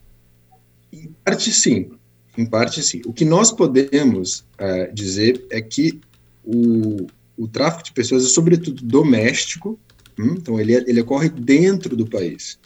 Em 1.03 1.15
parte, 1.23 1.51
sim. 1.51 1.89
Em 2.37 2.45
parte, 2.45 2.83
sim. 2.83 3.01
O 3.05 3.13
que 3.13 3.25
nós 3.25 3.51
podemos 3.51 4.39
uh, 4.59 4.93
dizer 4.93 5.45
é 5.49 5.61
que 5.61 5.99
o, 6.43 7.07
o 7.37 7.47
tráfico 7.47 7.83
de 7.83 7.93
pessoas 7.93 8.23
é, 8.23 8.27
sobretudo, 8.27 8.81
doméstico, 8.83 9.79
hum? 10.17 10.35
então 10.37 10.59
ele, 10.59 10.75
é, 10.75 10.83
ele 10.87 11.01
ocorre 11.01 11.29
dentro 11.29 11.95
do 11.95 12.05
país. 12.05 12.57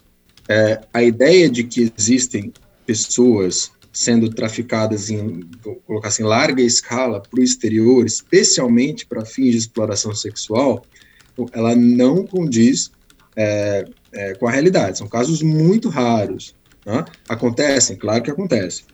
É, 0.48 0.80
a 0.92 1.02
ideia 1.02 1.48
de 1.48 1.64
que 1.64 1.92
existem 1.96 2.52
pessoas 2.86 3.72
sendo 3.92 4.30
traficadas 4.30 5.10
em, 5.10 5.42
colocar 5.86 6.08
assim, 6.08 6.22
larga 6.22 6.62
escala 6.62 7.20
para 7.20 7.38
o 7.38 7.42
exterior, 7.42 8.06
especialmente 8.06 9.04
para 9.04 9.24
fins 9.24 9.52
de 9.52 9.58
exploração 9.58 10.14
sexual, 10.14 10.84
ela 11.52 11.76
não 11.76 12.26
condiz 12.26 12.90
é, 13.36 13.84
é, 14.12 14.34
com 14.34 14.48
a 14.48 14.50
realidade. 14.50 14.98
São 14.98 15.08
casos 15.08 15.42
muito 15.42 15.88
raros. 15.88 16.54
Acontecem, 17.28 17.96
claro 17.96 18.22
que 18.22 18.30
acontecem. 18.30 18.84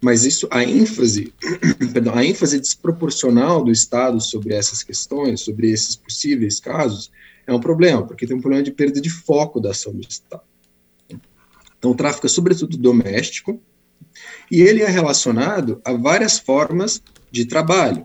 Mas 0.00 0.24
isso, 0.24 0.46
a 0.50 0.62
ênfase, 0.62 1.32
perdão, 1.92 2.14
a 2.14 2.24
ênfase 2.24 2.60
desproporcional 2.60 3.64
do 3.64 3.70
Estado 3.70 4.20
sobre 4.20 4.54
essas 4.54 4.82
questões, 4.82 5.40
sobre 5.40 5.70
esses 5.70 5.96
possíveis 5.96 6.60
casos, 6.60 7.10
é 7.46 7.52
um 7.52 7.60
problema, 7.60 8.06
porque 8.06 8.26
tem 8.26 8.36
um 8.36 8.40
problema 8.40 8.64
de 8.64 8.70
perda 8.70 9.00
de 9.00 9.10
foco 9.10 9.60
da 9.60 9.70
ação 9.70 9.92
do 9.94 10.00
Estado. 10.00 10.42
Então, 11.78 11.92
o 11.92 11.94
tráfico 11.94 12.26
é 12.26 12.28
sobretudo 12.28 12.76
doméstico, 12.76 13.60
e 14.50 14.60
ele 14.60 14.82
é 14.82 14.88
relacionado 14.88 15.80
a 15.84 15.92
várias 15.92 16.38
formas 16.38 17.02
de 17.30 17.46
trabalho, 17.46 18.04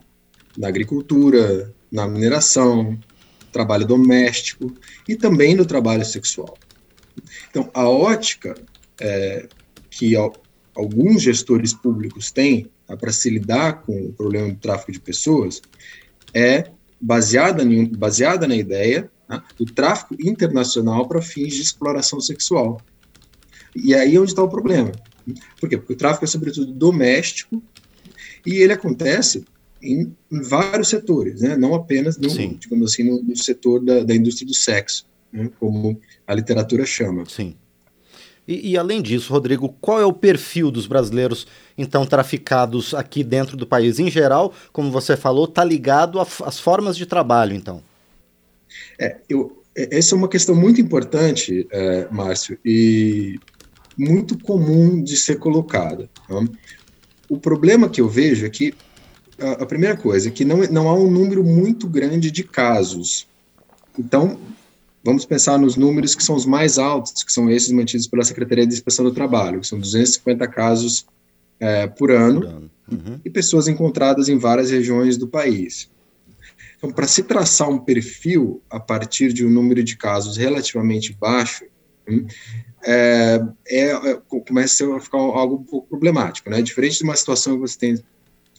na 0.57 0.67
agricultura, 0.67 1.73
na 1.91 2.07
mineração, 2.07 2.99
trabalho 3.51 3.85
doméstico 3.85 4.73
e 5.07 5.15
também 5.15 5.55
no 5.55 5.65
trabalho 5.65 6.05
sexual. 6.05 6.57
Então, 7.49 7.69
a 7.73 7.87
ótica 7.87 8.55
é, 9.01 9.47
que 9.89 10.13
alguns 10.75 11.21
gestores 11.21 11.73
públicos 11.73 12.31
têm 12.31 12.69
tá, 12.85 12.95
para 12.95 13.11
se 13.11 13.29
lidar 13.29 13.81
com 13.83 14.07
o 14.07 14.13
problema 14.13 14.49
do 14.49 14.55
tráfico 14.55 14.91
de 14.91 14.99
pessoas 14.99 15.61
é 16.33 16.65
baseada, 16.99 17.63
em, 17.63 17.85
baseada 17.85 18.47
na 18.47 18.55
ideia 18.55 19.09
tá, 19.27 19.43
do 19.57 19.65
tráfico 19.65 20.15
internacional 20.19 21.07
para 21.07 21.21
fins 21.21 21.55
de 21.55 21.61
exploração 21.61 22.19
sexual. 22.19 22.81
E 23.75 23.93
aí 23.93 24.15
é 24.15 24.19
onde 24.19 24.31
está 24.31 24.43
o 24.43 24.49
problema. 24.49 24.91
Por 25.59 25.69
quê? 25.69 25.77
Porque 25.77 25.93
o 25.93 25.97
tráfico 25.97 26.25
é 26.25 26.27
sobretudo 26.27 26.71
doméstico 26.71 27.61
e 28.45 28.55
ele 28.55 28.73
acontece 28.73 29.45
em, 29.81 30.13
em 30.31 30.41
vários 30.41 30.89
setores, 30.89 31.41
né? 31.41 31.55
não 31.55 31.73
apenas 31.73 32.17
no, 32.17 32.27
digamos 32.27 32.91
assim, 32.91 33.03
no, 33.03 33.21
no 33.23 33.35
setor 33.35 33.83
da, 33.83 34.03
da, 34.03 34.15
indústria 34.15 34.47
do 34.47 34.53
sexo, 34.53 35.05
né? 35.31 35.49
como 35.59 35.99
a 36.27 36.33
literatura 36.33 36.85
chama. 36.85 37.23
Sim. 37.25 37.55
E, 38.49 38.71
e, 38.71 38.77
além 38.79 38.99
disso, 38.99 39.31
Rodrigo, 39.31 39.69
qual 39.79 40.01
é 40.01 40.05
o 40.05 40.11
perfil 40.11 40.71
dos 40.71 40.87
brasileiros 40.87 41.45
então 41.77 42.03
traficados 42.03 42.95
aqui 42.95 43.23
dentro 43.23 43.55
do 43.55 43.67
país? 43.67 43.99
Em 43.99 44.09
geral, 44.09 44.51
como 44.73 44.89
você 44.89 45.15
falou, 45.15 45.45
está 45.45 45.63
ligado 45.63 46.19
às 46.19 46.59
formas 46.59 46.97
de 46.97 47.05
trabalho, 47.05 47.53
então. 47.55 47.83
É, 48.97 49.17
eu, 49.29 49.61
é, 49.77 49.95
essa 49.95 50.15
é 50.15 50.17
uma 50.17 50.27
questão 50.27 50.55
muito 50.55 50.81
importante, 50.81 51.67
é, 51.69 52.07
Márcio, 52.09 52.57
e 52.65 53.39
muito 53.95 54.35
comum 54.39 54.99
de 54.99 55.15
ser 55.15 55.37
colocada. 55.37 56.09
Tá? 56.27 56.43
O 57.29 57.37
problema 57.37 57.87
que 57.87 58.01
eu 58.01 58.09
vejo 58.09 58.47
é 58.47 58.49
que 58.49 58.73
a, 59.39 59.63
a 59.63 59.65
primeira 59.67 59.95
coisa 59.95 60.27
é 60.27 60.31
que 60.31 60.43
não, 60.43 60.57
não 60.71 60.89
há 60.89 60.95
um 60.95 61.11
número 61.11 61.43
muito 61.43 61.87
grande 61.87 62.31
de 62.31 62.43
casos. 62.43 63.27
Então, 63.95 64.39
Vamos 65.09 65.25
pensar 65.25 65.57
nos 65.57 65.75
números 65.75 66.13
que 66.13 66.23
são 66.23 66.35
os 66.35 66.45
mais 66.45 66.77
altos, 66.77 67.23
que 67.23 67.33
são 67.33 67.49
esses 67.49 67.71
mantidos 67.71 68.05
pela 68.05 68.23
Secretaria 68.23 68.67
de 68.67 68.75
Inspeção 68.75 69.03
do 69.03 69.11
Trabalho, 69.11 69.59
que 69.59 69.65
são 69.65 69.79
250 69.79 70.47
casos 70.47 71.07
é, 71.59 71.87
por 71.87 72.11
ano. 72.11 72.69
Uhum. 72.91 73.19
e 73.25 73.29
pessoas 73.29 73.67
encontradas 73.67 74.29
em 74.29 74.37
várias 74.37 74.69
regiões 74.69 75.17
do 75.17 75.27
país. 75.27 75.89
Então, 76.77 76.91
para 76.91 77.07
se 77.07 77.23
traçar 77.23 77.69
um 77.69 77.79
perfil 77.79 78.61
a 78.69 78.79
partir 78.79 79.33
de 79.33 79.43
um 79.43 79.49
número 79.49 79.83
de 79.83 79.97
casos 79.97 80.37
relativamente 80.37 81.15
baixo, 81.19 81.65
hum, 82.07 82.25
é, 82.83 83.43
é, 83.67 83.91
é, 83.91 84.21
começa 84.47 84.95
a 84.95 84.99
ficar 84.99 85.17
algo 85.17 85.55
um 85.55 85.63
pouco 85.63 85.87
problemático, 85.87 86.51
né? 86.51 86.61
Diferente 86.61 86.99
de 86.99 87.03
uma 87.03 87.15
situação 87.15 87.55
que 87.55 87.61
você 87.61 87.77
tem 87.77 88.03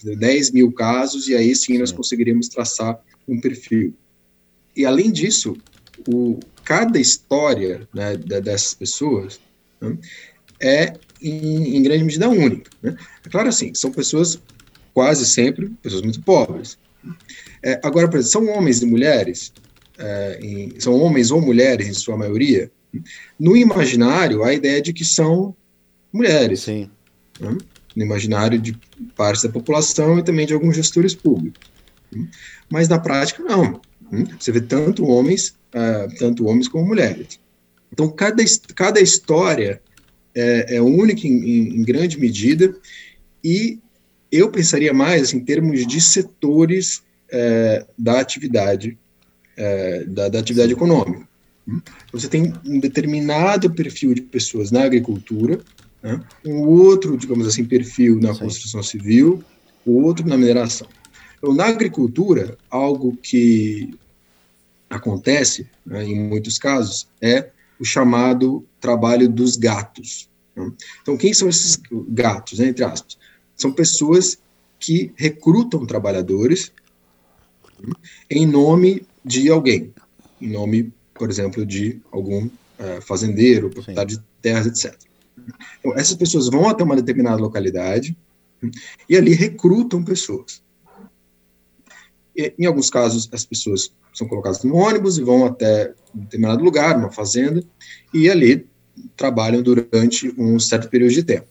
10 0.02 0.50
mil 0.50 0.72
casos, 0.72 1.28
e 1.28 1.34
aí 1.36 1.54
sim. 1.54 1.78
nós 1.78 1.92
conseguiríamos 1.92 2.48
traçar 2.48 3.00
um 3.26 3.40
perfil. 3.40 3.94
E 4.76 4.84
além 4.84 5.10
disso, 5.12 5.56
o, 6.08 6.40
cada 6.64 6.98
história 6.98 7.88
né, 7.92 8.16
dessas 8.16 8.74
pessoas 8.74 9.40
né, 9.80 9.96
é, 10.60 10.92
em, 11.22 11.76
em, 11.76 11.82
grande 11.82 12.04
medida, 12.04 12.28
única. 12.28 12.70
Né? 12.82 12.96
É 13.24 13.28
claro, 13.28 13.48
assim, 13.48 13.74
são 13.74 13.90
pessoas 13.90 14.40
quase 14.92 15.26
sempre 15.26 15.70
pessoas 15.82 16.02
muito 16.02 16.20
pobres. 16.22 16.78
É, 17.62 17.80
agora, 17.82 18.08
por 18.08 18.18
exemplo, 18.18 18.32
são 18.32 18.48
homens 18.56 18.82
e 18.82 18.86
mulheres, 18.86 19.52
é, 19.98 20.38
em, 20.42 20.78
são 20.78 20.94
homens 20.94 21.30
ou 21.30 21.40
mulheres, 21.40 21.88
em 21.88 21.94
sua 21.94 22.16
maioria. 22.16 22.70
No 23.38 23.56
imaginário, 23.56 24.42
a 24.42 24.52
ideia 24.52 24.82
de 24.82 24.92
que 24.92 25.04
são 25.04 25.54
mulheres. 26.12 26.60
Sim. 26.60 26.90
Né? 27.38 27.56
No 27.94 28.04
imaginário 28.04 28.58
de 28.58 28.78
parte 29.16 29.42
da 29.42 29.52
população 29.52 30.18
e 30.18 30.22
também 30.22 30.46
de 30.46 30.54
alguns 30.54 30.76
gestores 30.76 31.14
públicos. 31.14 31.70
Mas 32.68 32.88
na 32.88 32.98
prática, 32.98 33.42
não. 33.42 33.80
Você 34.38 34.50
vê 34.50 34.60
tanto 34.60 35.06
homens 35.06 35.54
uh, 35.74 36.14
tanto 36.18 36.46
homens 36.46 36.68
como 36.68 36.86
mulheres. 36.86 37.40
Então, 37.92 38.08
cada, 38.08 38.42
cada 38.74 39.00
história 39.00 39.80
é, 40.34 40.76
é 40.76 40.80
única 40.80 41.26
em, 41.26 41.80
em, 41.80 41.82
grande 41.82 42.18
medida, 42.18 42.74
e 43.42 43.78
eu 44.30 44.50
pensaria 44.50 44.92
mais 44.92 45.22
assim, 45.22 45.38
em 45.38 45.44
termos 45.44 45.86
de 45.86 46.00
setores 46.00 47.02
é, 47.30 47.84
da 47.98 48.20
atividade, 48.20 48.96
é, 49.56 50.04
da, 50.04 50.28
da, 50.28 50.38
atividade 50.38 50.72
econômica. 50.72 51.28
Você 52.12 52.28
tem 52.28 52.52
um 52.64 52.78
determinado 52.78 53.70
perfil 53.70 54.14
de 54.14 54.22
pessoas 54.22 54.70
na 54.70 54.84
agricultura, 54.84 55.60
né? 56.02 56.20
um 56.44 56.60
outro, 56.60 57.16
digamos 57.16 57.46
assim, 57.46 57.64
perfil 57.64 58.20
na 58.20 58.34
Sim. 58.34 58.40
construção 58.40 58.82
civil, 58.82 59.42
outro 59.84 60.26
na 60.26 60.36
mineração. 60.36 60.88
Então, 61.38 61.54
na 61.54 61.66
agricultura, 61.66 62.56
algo 62.68 63.16
que 63.16 63.94
acontece, 64.90 65.68
né, 65.86 66.04
em 66.04 66.28
muitos 66.28 66.58
casos, 66.58 67.08
é 67.22 67.50
o 67.78 67.84
chamado 67.84 68.66
trabalho 68.80 69.28
dos 69.28 69.56
gatos. 69.56 70.28
Né? 70.56 70.70
Então, 71.00 71.16
quem 71.16 71.32
são 71.32 71.48
esses 71.48 71.80
gatos, 72.08 72.58
né, 72.58 72.66
entre 72.66 72.84
aspas? 72.84 73.16
São 73.56 73.72
pessoas 73.72 74.38
que 74.78 75.12
recrutam 75.16 75.86
trabalhadores 75.86 76.72
né, 77.80 77.92
em 78.28 78.44
nome 78.46 79.06
de 79.24 79.48
alguém, 79.48 79.94
em 80.40 80.50
nome, 80.50 80.92
por 81.14 81.30
exemplo, 81.30 81.64
de 81.64 82.00
algum 82.10 82.46
uh, 82.46 83.00
fazendeiro, 83.02 83.70
proprietário 83.70 84.16
de 84.16 84.22
terras, 84.42 84.66
etc. 84.66 84.98
Então, 85.78 85.94
essas 85.94 86.16
pessoas 86.16 86.48
vão 86.48 86.68
até 86.68 86.82
uma 86.82 86.96
determinada 86.96 87.40
localidade 87.40 88.16
né, 88.60 88.70
e 89.08 89.16
ali 89.16 89.34
recrutam 89.34 90.02
pessoas. 90.02 90.62
Em 92.58 92.66
alguns 92.66 92.90
casos, 92.90 93.28
as 93.32 93.44
pessoas 93.44 93.92
são 94.12 94.28
colocadas 94.28 94.62
no 94.62 94.74
ônibus 94.76 95.18
e 95.18 95.22
vão 95.22 95.46
até 95.46 95.92
um 96.14 96.20
determinado 96.20 96.62
lugar, 96.62 96.96
uma 96.96 97.10
fazenda, 97.10 97.62
e 98.12 98.28
ali 98.28 98.66
trabalham 99.16 99.62
durante 99.62 100.32
um 100.36 100.58
certo 100.58 100.88
período 100.88 101.12
de 101.12 101.22
tempo. 101.22 101.48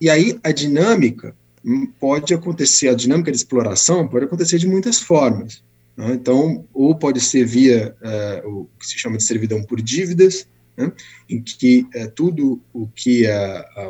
E 0.00 0.08
aí 0.08 0.38
a 0.42 0.52
dinâmica 0.52 1.34
pode 2.00 2.32
acontecer, 2.32 2.88
a 2.88 2.94
dinâmica 2.94 3.30
de 3.30 3.36
exploração 3.36 4.06
pode 4.08 4.24
acontecer 4.24 4.58
de 4.58 4.66
muitas 4.66 5.00
formas. 5.00 5.62
Né? 5.96 6.12
Então, 6.14 6.64
ou 6.72 6.94
pode 6.94 7.20
ser 7.20 7.44
via 7.44 7.94
uh, 8.44 8.48
o 8.48 8.68
que 8.78 8.86
se 8.86 8.98
chama 8.98 9.16
de 9.16 9.24
servidão 9.24 9.62
por 9.62 9.82
dívidas, 9.82 10.46
né? 10.76 10.92
em 11.28 11.42
que 11.42 11.86
uh, 11.94 12.10
tudo 12.14 12.60
o 12.72 12.86
que 12.86 13.24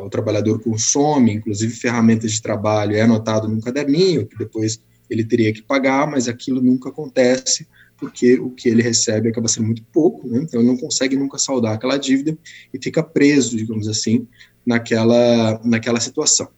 o 0.03 0.09
trabalhador 0.09 0.59
consome, 0.61 1.33
inclusive 1.33 1.73
ferramentas 1.73 2.31
de 2.31 2.41
trabalho, 2.41 2.95
é 2.95 3.01
anotado 3.01 3.47
num 3.47 3.61
caderninho, 3.61 4.25
que 4.25 4.37
depois 4.37 4.81
ele 5.09 5.23
teria 5.23 5.53
que 5.53 5.61
pagar, 5.61 6.09
mas 6.09 6.27
aquilo 6.27 6.61
nunca 6.61 6.89
acontece, 6.89 7.67
porque 7.97 8.39
o 8.39 8.49
que 8.49 8.69
ele 8.69 8.81
recebe 8.81 9.29
acaba 9.29 9.47
sendo 9.47 9.65
muito 9.65 9.83
pouco, 9.91 10.27
né? 10.27 10.41
então 10.43 10.59
ele 10.59 10.69
não 10.69 10.77
consegue 10.77 11.17
nunca 11.17 11.37
saldar 11.37 11.73
aquela 11.73 11.97
dívida 11.97 12.37
e 12.73 12.81
fica 12.81 13.03
preso, 13.03 13.57
digamos 13.57 13.87
assim, 13.87 14.27
naquela, 14.65 15.59
naquela 15.63 15.99
situação. 15.99 16.49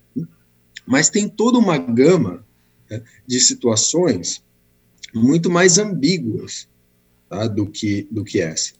Mas 0.86 1.10
tem 1.10 1.28
toda 1.28 1.58
uma 1.58 1.78
gama 1.78 2.46
né, 2.90 3.02
de 3.26 3.40
situações 3.40 4.44
muito 5.14 5.50
mais 5.50 5.78
ambíguas 5.78 6.68
tá, 7.30 7.48
do, 7.48 7.66
que, 7.68 8.08
do 8.12 8.24
que 8.24 8.42
essa. 8.42 8.74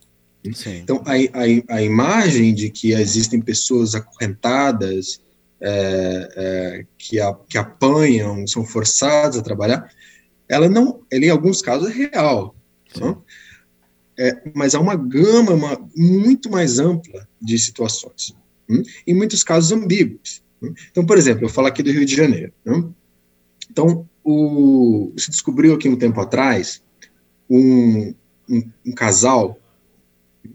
Sim. 0.54 0.78
Então, 0.78 1.02
a, 1.06 1.12
a, 1.12 1.76
a, 1.76 1.82
imagem 1.82 2.52
de 2.52 2.68
que 2.68 2.92
existem 2.92 3.40
pessoas 3.40 3.94
acorrentadas, 3.94 5.20
é, 5.62 6.28
é, 6.36 6.86
que, 6.98 7.20
a, 7.20 7.32
que 7.48 7.56
apanham, 7.56 8.46
são 8.46 8.64
forçadas 8.64 9.38
a 9.38 9.42
trabalhar, 9.42 9.88
ela 10.48 10.68
não, 10.68 11.02
ela 11.10 11.24
em 11.24 11.30
alguns 11.30 11.62
casos 11.62 11.88
é 11.88 11.92
real, 11.92 12.54
tá? 12.92 13.16
é, 14.18 14.42
mas 14.54 14.74
há 14.74 14.80
uma 14.80 14.96
gama 14.96 15.52
uma, 15.52 15.88
muito 15.96 16.50
mais 16.50 16.78
ampla 16.78 17.28
de 17.40 17.58
situações, 17.58 18.34
hum? 18.68 18.82
em 19.06 19.14
muitos 19.14 19.44
casos 19.44 19.70
ambíguos. 19.72 20.42
Hum? 20.60 20.74
Então, 20.90 21.06
por 21.06 21.16
exemplo, 21.16 21.44
eu 21.44 21.48
falo 21.48 21.68
aqui 21.68 21.82
do 21.82 21.92
Rio 21.92 22.04
de 22.04 22.14
Janeiro. 22.14 22.52
Hum? 22.66 22.92
Então, 23.70 24.08
o, 24.24 25.12
se 25.16 25.30
descobriu 25.30 25.74
aqui 25.74 25.88
um 25.88 25.96
tempo 25.96 26.20
atrás 26.20 26.82
um, 27.48 28.14
um, 28.48 28.70
um 28.86 28.92
casal 28.92 29.58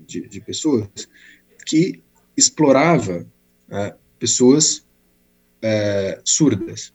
de, 0.06 0.28
de, 0.28 0.42
pessoas 0.42 0.88
que 1.66 2.02
explorava 2.36 3.26
é, 3.70 3.96
pessoas 4.20 4.86
é, 5.62 6.20
surdas. 6.24 6.94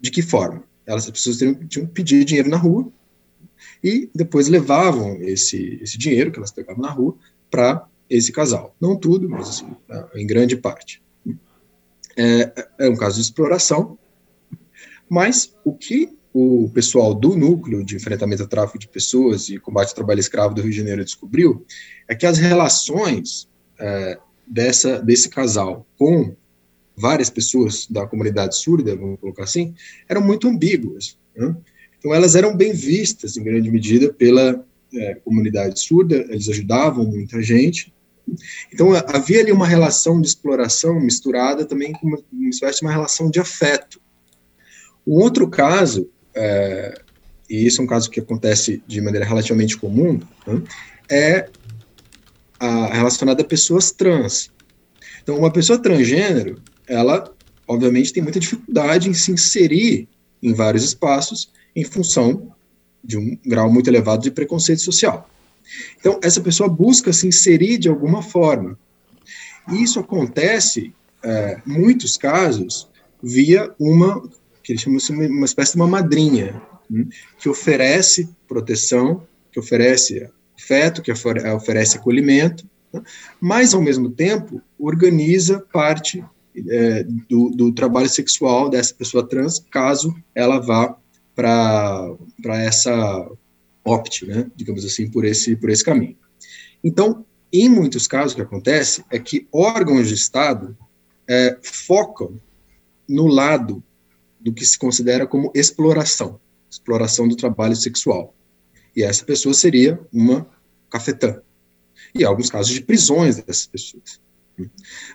De 0.00 0.10
que 0.10 0.22
forma? 0.22 0.62
Elas, 0.86 1.04
as 1.04 1.10
pessoas 1.10 1.38
tinham, 1.38 1.54
tinham 1.66 1.86
que 1.86 1.92
pedir 1.92 2.24
dinheiro 2.24 2.48
na 2.48 2.56
rua 2.56 2.90
e 3.82 4.08
depois 4.14 4.48
levavam 4.48 5.18
esse, 5.22 5.78
esse 5.82 5.98
dinheiro 5.98 6.30
que 6.30 6.38
elas 6.38 6.50
pegavam 6.50 6.82
na 6.82 6.90
rua 6.90 7.16
para 7.50 7.86
esse 8.08 8.32
casal. 8.32 8.74
Não 8.80 8.96
tudo, 8.96 9.28
mas 9.28 9.48
assim, 9.48 9.76
em 10.14 10.26
grande 10.26 10.56
parte. 10.56 11.02
É, 12.16 12.66
é 12.78 12.88
um 12.88 12.96
caso 12.96 13.16
de 13.16 13.22
exploração, 13.22 13.98
mas 15.08 15.54
o 15.64 15.72
que 15.72 16.16
o 16.32 16.70
pessoal 16.70 17.14
do 17.14 17.36
núcleo 17.36 17.84
de 17.84 17.96
enfrentamento 17.96 18.42
ao 18.42 18.48
tráfico 18.48 18.78
de 18.78 18.88
pessoas 18.88 19.48
e 19.48 19.58
combate 19.58 19.88
ao 19.88 19.94
trabalho 19.94 20.20
escravo 20.20 20.54
do 20.54 20.62
Rio 20.62 20.70
de 20.70 20.76
Janeiro 20.76 21.04
descobriu 21.04 21.64
é 22.06 22.14
que 22.14 22.26
as 22.26 22.38
relações 22.38 23.48
é, 23.78 24.18
dessa, 24.46 25.00
desse 25.00 25.28
casal 25.28 25.86
com 25.96 26.36
várias 26.98 27.30
pessoas 27.30 27.86
da 27.88 28.06
comunidade 28.06 28.56
surda, 28.56 28.96
vamos 28.96 29.20
colocar 29.20 29.44
assim, 29.44 29.74
eram 30.08 30.20
muito 30.20 30.48
ambíguas. 30.48 31.16
Né? 31.36 31.54
Então, 31.98 32.14
elas 32.14 32.34
eram 32.36 32.56
bem 32.56 32.72
vistas, 32.72 33.36
em 33.36 33.42
grande 33.42 33.70
medida, 33.70 34.12
pela 34.12 34.64
é, 34.94 35.14
comunidade 35.16 35.80
surda, 35.80 36.16
eles 36.28 36.48
ajudavam 36.48 37.04
muita 37.04 37.42
gente. 37.42 37.92
Então, 38.72 38.92
havia 38.94 39.40
ali 39.40 39.52
uma 39.52 39.66
relação 39.66 40.20
de 40.20 40.28
exploração 40.28 41.00
misturada 41.00 41.64
também 41.64 41.92
com 41.92 42.06
uma, 42.06 42.18
espécie 42.50 42.80
de 42.80 42.86
uma 42.86 42.92
relação 42.92 43.30
de 43.30 43.40
afeto. 43.40 44.00
O 45.04 45.20
outro 45.20 45.48
caso, 45.48 46.10
é, 46.34 47.00
e 47.48 47.66
isso 47.66 47.80
é 47.80 47.84
um 47.84 47.88
caso 47.88 48.10
que 48.10 48.20
acontece 48.20 48.82
de 48.86 49.00
maneira 49.00 49.24
relativamente 49.24 49.76
comum, 49.76 50.20
né, 50.46 50.62
é 51.10 51.48
a, 52.60 53.06
a 53.06 53.44
pessoas 53.44 53.90
trans. 53.90 54.50
Então, 55.22 55.38
uma 55.38 55.50
pessoa 55.50 55.78
transgênero, 55.78 56.60
ela, 56.88 57.32
obviamente, 57.66 58.12
tem 58.12 58.22
muita 58.22 58.40
dificuldade 58.40 59.08
em 59.08 59.14
se 59.14 59.30
inserir 59.30 60.08
em 60.42 60.52
vários 60.52 60.84
espaços 60.84 61.50
em 61.74 61.84
função 61.84 62.52
de 63.04 63.16
um 63.16 63.38
grau 63.44 63.70
muito 63.72 63.88
elevado 63.88 64.22
de 64.22 64.30
preconceito 64.30 64.82
social. 64.82 65.28
Então, 65.98 66.18
essa 66.22 66.40
pessoa 66.40 66.68
busca 66.68 67.12
se 67.12 67.26
inserir 67.26 67.78
de 67.78 67.88
alguma 67.88 68.22
forma. 68.22 68.78
E 69.70 69.82
isso 69.82 70.00
acontece, 70.00 70.94
é, 71.22 71.60
muitos 71.64 72.16
casos, 72.16 72.88
via 73.22 73.72
uma, 73.78 74.22
que 74.62 74.72
eles 74.72 74.82
chamam 74.82 74.98
de 74.98 75.12
uma 75.12 75.44
espécie 75.44 75.72
de 75.72 75.78
uma 75.78 75.86
madrinha, 75.86 76.60
né, 76.88 77.06
que 77.38 77.48
oferece 77.48 78.28
proteção, 78.46 79.26
que 79.52 79.60
oferece 79.60 80.28
afeto, 80.56 81.02
que 81.02 81.12
oferece 81.12 81.98
acolhimento, 81.98 82.66
né, 82.92 83.02
mas, 83.40 83.74
ao 83.74 83.82
mesmo 83.82 84.10
tempo, 84.10 84.62
organiza 84.78 85.60
parte 85.72 86.24
é, 86.68 87.04
do, 87.28 87.50
do, 87.50 87.72
trabalho 87.72 88.08
sexual 88.08 88.68
dessa 88.68 88.94
pessoa 88.94 89.26
trans, 89.26 89.58
caso 89.70 90.14
ela 90.34 90.58
vá 90.58 90.96
para 91.34 92.16
essa 92.44 93.30
opte, 93.84 94.26
né, 94.26 94.50
digamos 94.56 94.84
assim, 94.84 95.10
por 95.10 95.24
esse, 95.24 95.56
por 95.56 95.70
esse 95.70 95.84
caminho. 95.84 96.16
Então, 96.82 97.24
em 97.52 97.68
muitos 97.68 98.06
casos, 98.06 98.32
o 98.32 98.36
que 98.36 98.42
acontece 98.42 99.04
é 99.10 99.18
que 99.18 99.46
órgãos 99.52 100.08
de 100.08 100.14
Estado 100.14 100.76
é, 101.28 101.58
focam 101.62 102.40
no 103.08 103.26
lado 103.26 103.82
do 104.40 104.52
que 104.52 104.64
se 104.64 104.78
considera 104.78 105.26
como 105.26 105.50
exploração, 105.54 106.40
exploração 106.70 107.26
do 107.26 107.36
trabalho 107.36 107.74
sexual. 107.74 108.34
E 108.94 109.02
essa 109.02 109.24
pessoa 109.24 109.54
seria 109.54 110.00
uma 110.12 110.46
cafetã. 110.90 111.40
E 112.14 112.24
há 112.24 112.28
alguns 112.28 112.50
casos 112.50 112.72
de 112.72 112.82
prisões 112.82 113.36
dessas 113.36 113.66
pessoas. 113.66 114.20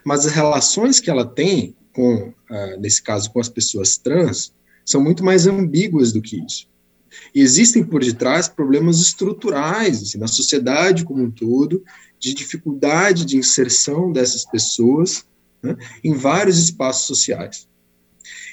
Mas 0.04 0.26
as 0.26 0.34
relações 0.34 1.00
que 1.00 1.10
ela 1.10 1.26
tem 1.26 1.76
com, 1.94 2.34
ah, 2.50 2.78
nesse 2.78 3.02
caso, 3.02 3.32
com 3.32 3.40
as 3.40 3.50
pessoas 3.50 3.98
trans, 3.98 4.54
são 4.86 5.02
muito 5.02 5.24
mais 5.24 5.48
ambíguas 5.48 6.12
do 6.12 6.22
que 6.22 6.44
isso. 6.44 6.68
E 7.34 7.42
existem 7.42 7.84
por 7.84 8.04
detrás 8.04 8.48
problemas 8.48 9.00
estruturais 9.00 10.02
assim, 10.02 10.18
na 10.18 10.28
sociedade 10.28 11.06
como 11.06 11.24
um 11.24 11.32
todo, 11.32 11.84
de 12.20 12.34
dificuldade 12.34 13.26
de 13.26 13.38
inserção 13.38 14.12
dessas 14.12 14.46
pessoas 14.46 15.26
né, 15.62 15.78
em 16.04 16.14
vários 16.14 16.58
espaços 16.58 17.06
sociais. 17.06 17.68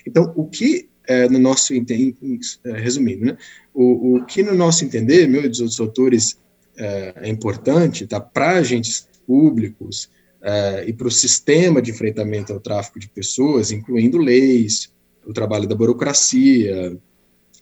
Então, 0.07 0.33
o 0.37 0.47
que 0.47 0.89
é, 1.07 1.29
no 1.29 1.39
nosso 1.39 1.73
é, 1.73 2.73
resumindo, 2.73 3.25
né, 3.25 3.39
o, 3.73 4.17
o, 4.17 4.25
que 4.27 4.43
no 4.43 4.55
nosso 4.55 4.85
entender, 4.85 5.27
meu 5.27 5.45
e 5.45 5.49
dos 5.49 5.61
outros 5.61 5.81
autores, 5.81 6.39
é, 6.77 7.15
é 7.17 7.29
importante 7.29 8.07
tá, 8.07 8.21
para 8.21 8.59
agentes 8.59 9.09
públicos 9.27 10.11
é, 10.43 10.85
e 10.89 10.93
para 10.93 11.09
o 11.09 11.11
sistema 11.11 11.83
de 11.83 11.91
enfrentamento 11.91 12.53
ao 12.53 12.61
tráfico 12.61 12.99
de 12.99 13.09
pessoas, 13.09 13.71
incluindo 13.71 14.19
leis, 14.19 14.93
o 15.27 15.33
trabalho 15.33 15.69
da 15.69 15.75
burocracia, 15.75 16.99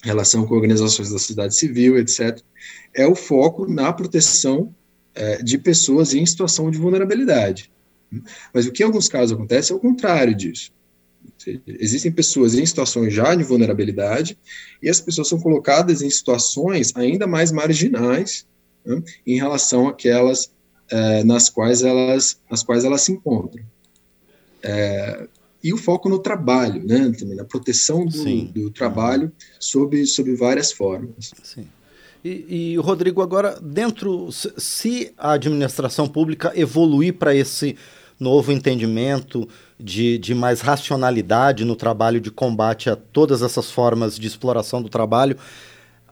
relação 0.02 0.46
com 0.46 0.54
organizações 0.54 1.10
da 1.10 1.18
sociedade 1.18 1.56
civil, 1.56 1.98
etc., 1.98 2.40
é 2.94 3.06
o 3.06 3.14
foco 3.14 3.66
na 3.66 3.92
proteção 3.92 4.74
é, 5.14 5.42
de 5.42 5.58
pessoas 5.58 6.14
em 6.14 6.24
situação 6.24 6.70
de 6.70 6.78
vulnerabilidade. 6.78 7.70
Mas 8.54 8.66
o 8.66 8.72
que 8.72 8.82
em 8.82 8.86
alguns 8.86 9.08
casos 9.08 9.32
acontece 9.32 9.72
é 9.72 9.74
o 9.74 9.80
contrário 9.80 10.34
disso. 10.34 10.72
Existem 11.66 12.10
pessoas 12.10 12.54
em 12.54 12.64
situações 12.64 13.12
já 13.12 13.34
de 13.34 13.44
vulnerabilidade 13.44 14.38
e 14.82 14.88
as 14.88 15.00
pessoas 15.00 15.28
são 15.28 15.38
colocadas 15.38 16.00
em 16.00 16.08
situações 16.08 16.92
ainda 16.96 17.26
mais 17.26 17.52
marginais 17.52 18.46
né, 18.84 19.02
em 19.26 19.36
relação 19.36 19.88
àquelas 19.88 20.50
é, 20.90 21.24
nas 21.24 21.48
quais 21.48 21.82
elas, 21.82 22.40
nas 22.50 22.62
quais 22.62 22.84
elas 22.84 23.02
se 23.02 23.12
encontram. 23.12 23.64
É, 24.62 25.28
e 25.62 25.72
o 25.72 25.76
foco 25.76 26.08
no 26.08 26.18
trabalho, 26.18 26.84
né, 26.84 27.12
também 27.18 27.36
na 27.36 27.44
proteção 27.44 28.06
do, 28.06 28.44
do 28.44 28.70
trabalho 28.70 29.32
sob, 29.58 30.04
sob 30.06 30.34
várias 30.34 30.72
formas. 30.72 31.32
Sim. 31.42 31.66
E, 32.24 32.72
e, 32.72 32.76
Rodrigo, 32.78 33.22
agora, 33.22 33.58
dentro, 33.60 34.28
se 34.32 35.12
a 35.16 35.32
administração 35.32 36.08
pública 36.08 36.52
evoluir 36.54 37.14
para 37.14 37.34
esse 37.34 37.76
novo 38.18 38.50
entendimento 38.50 39.48
de, 39.78 40.18
de 40.18 40.34
mais 40.34 40.60
racionalidade 40.60 41.64
no 41.64 41.76
trabalho 41.76 42.20
de 42.20 42.30
combate 42.30 42.90
a 42.90 42.96
todas 42.96 43.42
essas 43.42 43.70
formas 43.70 44.18
de 44.18 44.26
exploração 44.26 44.82
do 44.82 44.88
trabalho, 44.88 45.36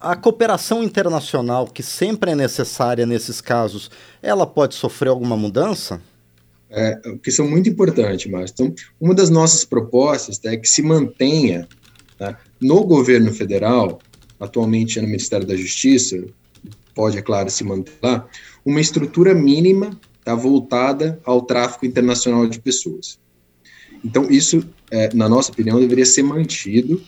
a 0.01 0.17
cooperação 0.17 0.83
internacional, 0.83 1.67
que 1.67 1.83
sempre 1.83 2.33
é 2.33 2.35
necessária 2.35 3.07
nesses 3.07 3.41
casos, 3.41 3.91
ela 4.23 4.47
pode 4.47 4.75
sofrer 4.75 5.09
alguma 5.09 5.37
mudança? 5.37 6.01
é, 6.71 7.01
que 7.23 7.31
são 7.31 7.49
muito 7.49 7.69
importantes, 7.69 8.31
Márcio. 8.31 8.55
Então, 8.55 8.75
uma 9.01 9.15
das 9.15 9.31
nossas 9.31 9.65
propostas 9.65 10.41
é 10.45 10.57
que 10.57 10.69
se 10.69 10.83
mantenha 10.83 11.69
tá, 12.19 12.39
no 12.61 12.85
governo 12.85 13.33
federal, 13.33 13.99
atualmente 14.41 14.99
é 14.99 15.03
no 15.03 15.09
Ministério 15.09 15.47
da 15.47 15.57
Justiça, 15.57 16.25
pode, 16.95 17.19
é 17.19 17.23
claro, 17.23 17.51
se 17.51 17.63
manter 17.65 17.93
lá, 18.03 18.29
uma 18.65 18.81
estrutura 18.81 19.35
mínima 19.35 19.99
tá, 20.25 20.35
voltada 20.35 21.19
ao 21.25 21.43
tráfico 21.43 21.87
internacional 21.87 22.47
de 22.47 22.61
pessoas. 22.61 23.19
Então, 24.05 24.31
isso, 24.31 24.63
é, 24.91 25.13
na 25.15 25.29
nossa 25.29 25.51
opinião, 25.51 25.81
deveria 25.81 26.07
ser 26.07 26.23
mantido. 26.23 27.01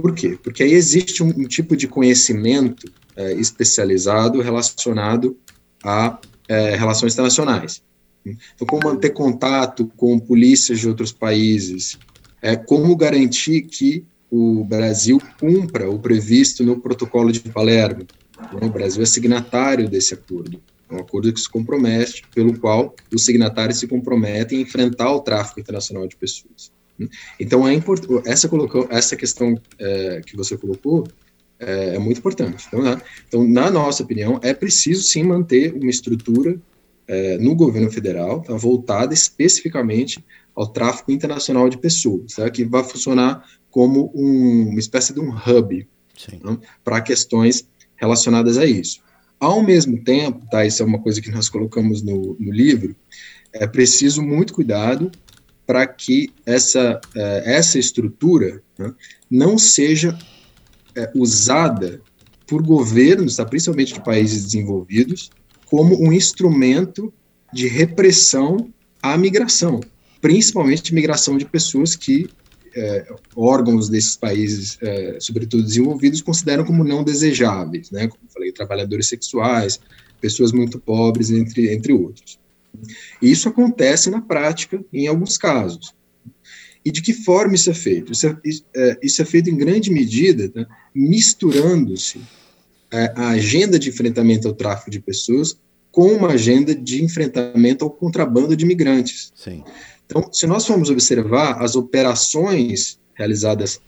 Por 0.00 0.14
quê? 0.14 0.38
Porque 0.42 0.62
aí 0.62 0.72
existe 0.72 1.22
um, 1.22 1.28
um 1.28 1.44
tipo 1.44 1.74
de 1.74 1.88
conhecimento 1.88 2.92
é, 3.16 3.32
especializado 3.32 4.42
relacionado 4.42 5.38
a 5.82 6.18
é, 6.46 6.76
relações 6.76 7.14
internacionais. 7.14 7.82
Então, 8.54 8.66
como 8.66 8.92
manter 8.92 9.10
contato 9.10 9.90
com 9.96 10.18
polícias 10.18 10.80
de 10.80 10.88
outros 10.88 11.12
países, 11.12 11.98
é, 12.42 12.56
como 12.56 12.94
garantir 12.94 13.62
que 13.62 14.04
o 14.30 14.64
Brasil 14.64 15.18
cumpra 15.40 15.88
o 15.88 15.98
previsto 15.98 16.62
no 16.62 16.78
protocolo 16.78 17.32
de 17.32 17.40
Palermo. 17.40 18.04
O 18.60 18.68
Brasil 18.68 19.02
é 19.02 19.06
signatário 19.06 19.88
desse 19.88 20.12
acordo. 20.12 20.60
É 20.90 20.94
um 20.94 20.98
acordo 20.98 21.32
que 21.32 21.40
se 21.40 21.48
compromete, 21.48 22.22
pelo 22.34 22.58
qual 22.58 22.94
os 23.10 23.24
signatários 23.24 23.78
se 23.78 23.86
comprometem 23.86 24.58
a 24.58 24.62
enfrentar 24.62 25.10
o 25.12 25.20
tráfico 25.20 25.58
internacional 25.58 26.06
de 26.06 26.16
pessoas. 26.16 26.70
Então, 27.38 27.66
é 27.66 27.72
importante, 27.72 28.28
essa, 28.28 28.48
colocou, 28.48 28.86
essa 28.90 29.16
questão 29.16 29.60
é, 29.78 30.20
que 30.24 30.36
você 30.36 30.56
colocou 30.56 31.06
é, 31.58 31.96
é 31.96 31.98
muito 31.98 32.18
importante. 32.18 32.64
Então, 32.68 32.82
na, 32.82 33.00
então, 33.26 33.48
na 33.48 33.70
nossa 33.70 34.02
opinião, 34.02 34.38
é 34.42 34.52
preciso 34.54 35.02
sim 35.02 35.22
manter 35.22 35.72
uma 35.74 35.90
estrutura 35.90 36.58
é, 37.08 37.38
no 37.38 37.54
governo 37.54 37.90
federal 37.90 38.42
tá, 38.42 38.54
voltada 38.54 39.14
especificamente 39.14 40.24
ao 40.54 40.66
tráfico 40.66 41.12
internacional 41.12 41.68
de 41.68 41.78
pessoas, 41.78 42.34
tá, 42.34 42.50
que 42.50 42.64
vai 42.64 42.82
funcionar 42.82 43.44
como 43.70 44.10
um, 44.14 44.70
uma 44.70 44.80
espécie 44.80 45.12
de 45.12 45.20
um 45.20 45.30
hub 45.30 45.86
né, 46.42 46.58
para 46.82 47.00
questões 47.00 47.68
relacionadas 47.96 48.56
a 48.58 48.64
isso. 48.64 49.00
Ao 49.38 49.62
mesmo 49.62 50.02
tempo, 50.02 50.46
tá, 50.50 50.64
isso 50.64 50.82
é 50.82 50.86
uma 50.86 50.98
coisa 50.98 51.20
que 51.20 51.30
nós 51.30 51.48
colocamos 51.48 52.02
no, 52.02 52.36
no 52.40 52.52
livro, 52.52 52.96
é 53.52 53.66
preciso 53.66 54.22
muito 54.22 54.54
cuidado 54.54 55.10
para 55.66 55.86
que 55.86 56.30
essa, 56.46 57.00
é, 57.14 57.56
essa 57.56 57.78
estrutura 57.78 58.62
né, 58.78 58.94
não 59.30 59.58
seja 59.58 60.16
é, 60.94 61.10
usada 61.14 62.00
por 62.46 62.62
governos, 62.62 63.36
tá, 63.36 63.44
principalmente 63.44 63.94
de 63.94 64.00
países 64.00 64.44
desenvolvidos, 64.44 65.30
como 65.66 66.00
um 66.00 66.12
instrumento 66.12 67.12
de 67.52 67.66
repressão 67.66 68.72
à 69.02 69.18
migração, 69.18 69.80
principalmente 70.20 70.94
migração 70.94 71.36
de 71.36 71.44
pessoas 71.44 71.96
que 71.96 72.28
é, 72.74 73.06
órgãos 73.34 73.88
desses 73.88 74.16
países, 74.16 74.78
sobretudo 75.18 75.62
desenvolvidos, 75.62 76.20
consideram 76.20 76.62
como 76.62 76.84
não 76.84 77.02
desejáveis, 77.02 77.90
né? 77.90 78.06
Como 78.06 78.22
falei, 78.28 78.52
trabalhadores 78.52 79.08
sexuais, 79.08 79.80
pessoas 80.20 80.52
muito 80.52 80.78
pobres, 80.78 81.30
entre, 81.30 81.72
entre 81.72 81.94
outros. 81.94 82.38
Isso 83.20 83.48
acontece 83.48 84.10
na 84.10 84.20
prática 84.20 84.84
em 84.92 85.06
alguns 85.06 85.36
casos. 85.38 85.94
E 86.84 86.90
de 86.90 87.02
que 87.02 87.12
forma 87.12 87.54
isso 87.54 87.70
é 87.70 87.74
feito? 87.74 88.12
Isso 88.12 88.26
é, 88.26 88.36
é 88.76 88.98
isso 89.02 89.20
é 89.20 89.24
feito 89.24 89.50
em 89.50 89.56
grande 89.56 89.90
medida 89.90 90.50
né, 90.54 90.66
misturando-se 90.94 92.20
é, 92.92 93.12
a 93.16 93.30
agenda 93.30 93.78
de 93.78 93.88
enfrentamento 93.88 94.46
ao 94.46 94.54
tráfico 94.54 94.90
de 94.90 95.00
pessoas 95.00 95.58
com 95.90 96.12
uma 96.12 96.32
agenda 96.32 96.74
de 96.74 97.02
enfrentamento 97.02 97.84
ao 97.84 97.90
contrabando 97.90 98.54
de 98.54 98.64
imigrantes. 98.64 99.32
Sim. 99.34 99.64
Então, 100.04 100.28
se 100.32 100.46
nós 100.46 100.66
formos 100.66 100.90
observar 100.90 101.62
as 101.62 101.74
operações 101.74 103.00
realizadas, 103.14 103.80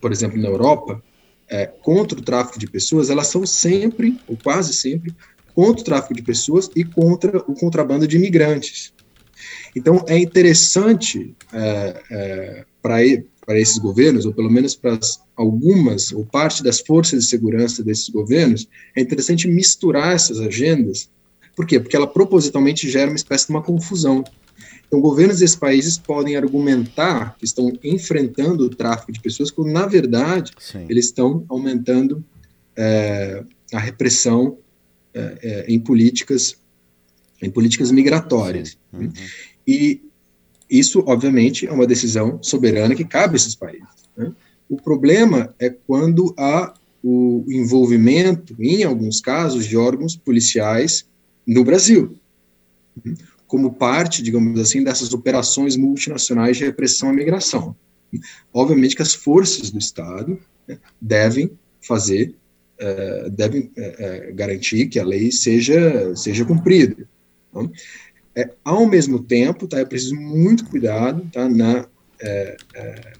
por 0.00 0.12
exemplo, 0.12 0.38
na 0.38 0.48
Europa, 0.48 1.02
é, 1.48 1.66
contra 1.66 2.18
o 2.18 2.22
tráfico 2.22 2.58
de 2.58 2.66
pessoas, 2.66 3.10
elas 3.10 3.28
são 3.28 3.46
sempre, 3.46 4.18
ou 4.26 4.36
quase 4.36 4.72
sempre, 4.74 5.14
contra 5.54 5.80
o 5.80 5.84
tráfico 5.84 6.14
de 6.14 6.22
pessoas 6.22 6.70
e 6.74 6.84
contra 6.84 7.38
o 7.38 7.54
contrabando 7.54 8.06
de 8.06 8.16
imigrantes. 8.16 8.92
Então, 9.74 10.04
é 10.06 10.18
interessante 10.18 11.34
é, 11.52 12.02
é, 12.10 12.64
para 12.80 13.60
esses 13.60 13.78
governos, 13.78 14.26
ou 14.26 14.32
pelo 14.32 14.50
menos 14.50 14.74
para 14.74 14.98
algumas, 15.34 16.12
ou 16.12 16.24
parte 16.24 16.62
das 16.62 16.80
forças 16.80 17.24
de 17.24 17.30
segurança 17.30 17.82
desses 17.82 18.08
governos, 18.08 18.68
é 18.96 19.00
interessante 19.00 19.48
misturar 19.48 20.14
essas 20.14 20.40
agendas. 20.40 21.10
Por 21.56 21.66
quê? 21.66 21.80
Porque 21.80 21.96
ela 21.96 22.06
propositalmente 22.06 22.88
gera 22.88 23.10
uma 23.10 23.16
espécie 23.16 23.46
de 23.46 23.52
uma 23.52 23.62
confusão. 23.62 24.24
Então, 24.86 25.00
governos 25.00 25.38
desses 25.38 25.56
países 25.56 25.96
podem 25.96 26.36
argumentar 26.36 27.34
que 27.38 27.46
estão 27.46 27.72
enfrentando 27.82 28.64
o 28.64 28.70
tráfico 28.70 29.10
de 29.10 29.20
pessoas, 29.20 29.50
quando, 29.50 29.72
na 29.72 29.86
verdade, 29.86 30.52
Sim. 30.58 30.86
eles 30.88 31.06
estão 31.06 31.44
aumentando 31.48 32.22
é, 32.76 33.42
a 33.72 33.78
repressão 33.78 34.58
é, 35.14 35.38
é, 35.42 35.72
em 35.72 35.78
políticas 35.78 36.56
em 37.40 37.50
políticas 37.50 37.90
migratórias. 37.90 38.78
Uhum. 38.92 39.12
E 39.66 40.00
isso, 40.70 41.02
obviamente, 41.08 41.66
é 41.66 41.72
uma 41.72 41.88
decisão 41.88 42.38
soberana 42.40 42.94
que 42.94 43.04
cabe 43.04 43.34
a 43.34 43.36
esses 43.36 43.56
países. 43.56 43.82
Né? 44.16 44.32
O 44.68 44.76
problema 44.76 45.52
é 45.58 45.68
quando 45.68 46.32
há 46.38 46.72
o 47.02 47.44
envolvimento, 47.48 48.54
em 48.60 48.84
alguns 48.84 49.20
casos, 49.20 49.66
de 49.66 49.76
órgãos 49.76 50.14
policiais 50.14 51.04
no 51.44 51.64
Brasil 51.64 52.16
como 53.52 53.74
parte, 53.74 54.22
digamos 54.22 54.58
assim, 54.58 54.82
dessas 54.82 55.12
operações 55.12 55.76
multinacionais 55.76 56.56
de 56.56 56.64
repressão 56.64 57.10
à 57.10 57.12
migração. 57.12 57.76
Obviamente 58.50 58.96
que 58.96 59.02
as 59.02 59.12
forças 59.12 59.70
do 59.70 59.78
Estado 59.78 60.38
né, 60.66 60.78
devem 60.98 61.50
fazer, 61.78 62.34
é, 62.78 63.30
devem 63.30 63.70
é, 63.76 64.28
é, 64.28 64.32
garantir 64.32 64.86
que 64.88 64.98
a 64.98 65.04
lei 65.04 65.30
seja, 65.30 66.14
seja 66.16 66.44
cumprida. 66.44 66.96
Tá? 67.52 67.68
É, 68.34 68.50
ao 68.64 68.86
mesmo 68.86 69.22
tempo, 69.22 69.66
tá, 69.66 69.78
é 69.78 69.84
preciso 69.84 70.16
muito 70.16 70.64
cuidado 70.66 71.28
tá, 71.32 71.48
na, 71.48 71.86
é, 72.20 72.56
é, 72.74 73.12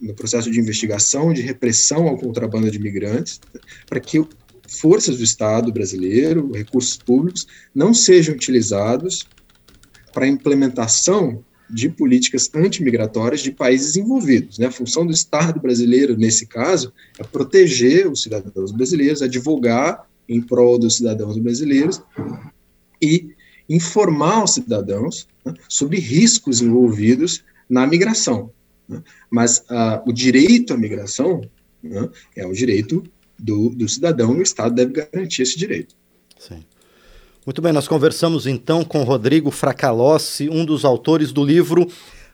no 0.00 0.14
processo 0.14 0.50
de 0.50 0.58
investigação, 0.58 1.32
de 1.32 1.42
repressão 1.42 2.08
ao 2.08 2.18
contrabando 2.18 2.70
de 2.70 2.78
imigrantes, 2.78 3.40
para 3.86 4.00
que 4.00 4.26
forças 4.68 5.18
do 5.18 5.24
Estado 5.24 5.72
brasileiro, 5.72 6.50
recursos 6.52 6.96
públicos, 6.96 7.46
não 7.74 7.94
sejam 7.94 8.34
utilizados 8.34 9.26
para 10.12 10.24
a 10.24 10.28
implementação 10.28 11.44
de 11.68 11.88
políticas 11.88 12.48
antimigratórias 12.54 13.40
de 13.40 13.50
países 13.50 13.96
envolvidos. 13.96 14.58
Né? 14.58 14.66
A 14.66 14.70
função 14.70 15.06
do 15.06 15.12
Estado 15.12 15.60
brasileiro, 15.60 16.16
nesse 16.16 16.46
caso, 16.46 16.92
é 17.18 17.24
proteger 17.24 18.10
os 18.10 18.22
cidadãos 18.22 18.72
brasileiros, 18.72 19.22
advogar 19.22 20.06
em 20.28 20.40
prol 20.40 20.78
dos 20.78 20.96
cidadãos 20.96 21.38
brasileiros 21.38 22.00
e 23.00 23.34
informar 23.68 24.44
os 24.44 24.54
cidadãos 24.54 25.28
né, 25.44 25.54
sobre 25.68 25.98
riscos 25.98 26.60
envolvidos 26.60 27.44
na 27.68 27.86
migração. 27.86 28.50
Né? 28.88 29.02
Mas 29.30 29.58
uh, 29.58 30.02
o 30.06 30.12
direito 30.12 30.72
à 30.72 30.76
migração 30.76 31.42
né, 31.82 32.08
é 32.36 32.46
o 32.46 32.52
direito 32.52 33.02
do, 33.38 33.70
do 33.70 33.88
cidadão 33.88 34.36
e 34.36 34.40
o 34.40 34.42
Estado 34.42 34.74
deve 34.74 34.92
garantir 34.92 35.42
esse 35.42 35.58
direito. 35.58 35.94
Sim. 36.38 36.64
Muito 37.46 37.62
bem, 37.62 37.72
nós 37.72 37.86
conversamos 37.86 38.44
então 38.44 38.82
com 38.82 39.04
Rodrigo 39.04 39.52
Fracalossi, 39.52 40.48
um 40.50 40.64
dos 40.64 40.84
autores 40.84 41.30
do 41.30 41.44
livro 41.44 41.86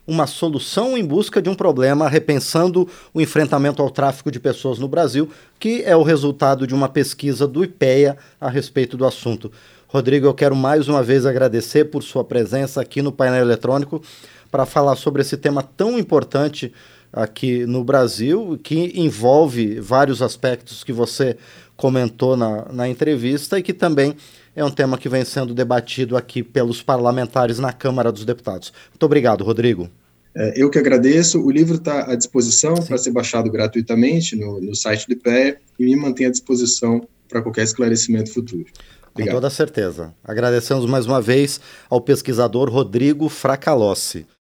Uma 0.06 0.26
Solução 0.26 0.96
em 0.96 1.04
Busca 1.04 1.42
de 1.42 1.50
um 1.50 1.54
Problema, 1.54 2.08
repensando 2.08 2.88
o 3.12 3.20
enfrentamento 3.20 3.82
ao 3.82 3.90
tráfico 3.90 4.30
de 4.30 4.40
pessoas 4.40 4.78
no 4.78 4.88
Brasil, 4.88 5.28
que 5.60 5.82
é 5.82 5.94
o 5.94 6.02
resultado 6.02 6.66
de 6.66 6.74
uma 6.74 6.88
pesquisa 6.88 7.46
do 7.46 7.62
IPEA 7.62 8.16
a 8.40 8.48
respeito 8.48 8.96
do 8.96 9.04
assunto. 9.04 9.52
Rodrigo, 9.86 10.26
eu 10.26 10.32
quero 10.32 10.56
mais 10.56 10.88
uma 10.88 11.02
vez 11.02 11.26
agradecer 11.26 11.90
por 11.90 12.02
sua 12.02 12.24
presença 12.24 12.80
aqui 12.80 13.02
no 13.02 13.12
painel 13.12 13.42
eletrônico 13.42 14.02
para 14.50 14.64
falar 14.64 14.96
sobre 14.96 15.20
esse 15.20 15.36
tema 15.36 15.62
tão 15.62 15.98
importante 15.98 16.72
aqui 17.12 17.66
no 17.66 17.84
Brasil, 17.84 18.58
que 18.62 18.98
envolve 18.98 19.78
vários 19.78 20.22
aspectos 20.22 20.82
que 20.82 20.90
você 20.90 21.36
comentou 21.76 22.34
na, 22.34 22.64
na 22.72 22.88
entrevista 22.88 23.58
e 23.58 23.62
que 23.62 23.74
também 23.74 24.16
é 24.54 24.64
um 24.64 24.70
tema 24.70 24.98
que 24.98 25.08
vem 25.08 25.24
sendo 25.24 25.54
debatido 25.54 26.16
aqui 26.16 26.42
pelos 26.42 26.82
parlamentares 26.82 27.58
na 27.58 27.72
Câmara 27.72 28.12
dos 28.12 28.24
Deputados. 28.24 28.72
Muito 28.90 29.02
obrigado, 29.04 29.44
Rodrigo. 29.44 29.88
É, 30.34 30.54
eu 30.56 30.70
que 30.70 30.78
agradeço. 30.78 31.40
O 31.40 31.50
livro 31.50 31.76
está 31.76 32.10
à 32.10 32.14
disposição 32.14 32.74
para 32.74 32.96
ser 32.98 33.10
baixado 33.10 33.50
gratuitamente 33.50 34.36
no, 34.36 34.60
no 34.60 34.74
site 34.74 35.06
do 35.06 35.12
IPE 35.12 35.58
e 35.78 35.84
me 35.84 35.96
mantém 35.96 36.26
à 36.26 36.30
disposição 36.30 37.06
para 37.28 37.42
qualquer 37.42 37.62
esclarecimento 37.62 38.32
futuro. 38.32 38.66
Obrigado. 39.12 39.34
Com 39.34 39.40
toda 39.40 39.50
certeza. 39.50 40.14
Agradecemos 40.24 40.86
mais 40.86 41.06
uma 41.06 41.20
vez 41.20 41.60
ao 41.88 42.00
pesquisador 42.00 42.70
Rodrigo 42.70 43.28
Fracalossi. 43.28 44.26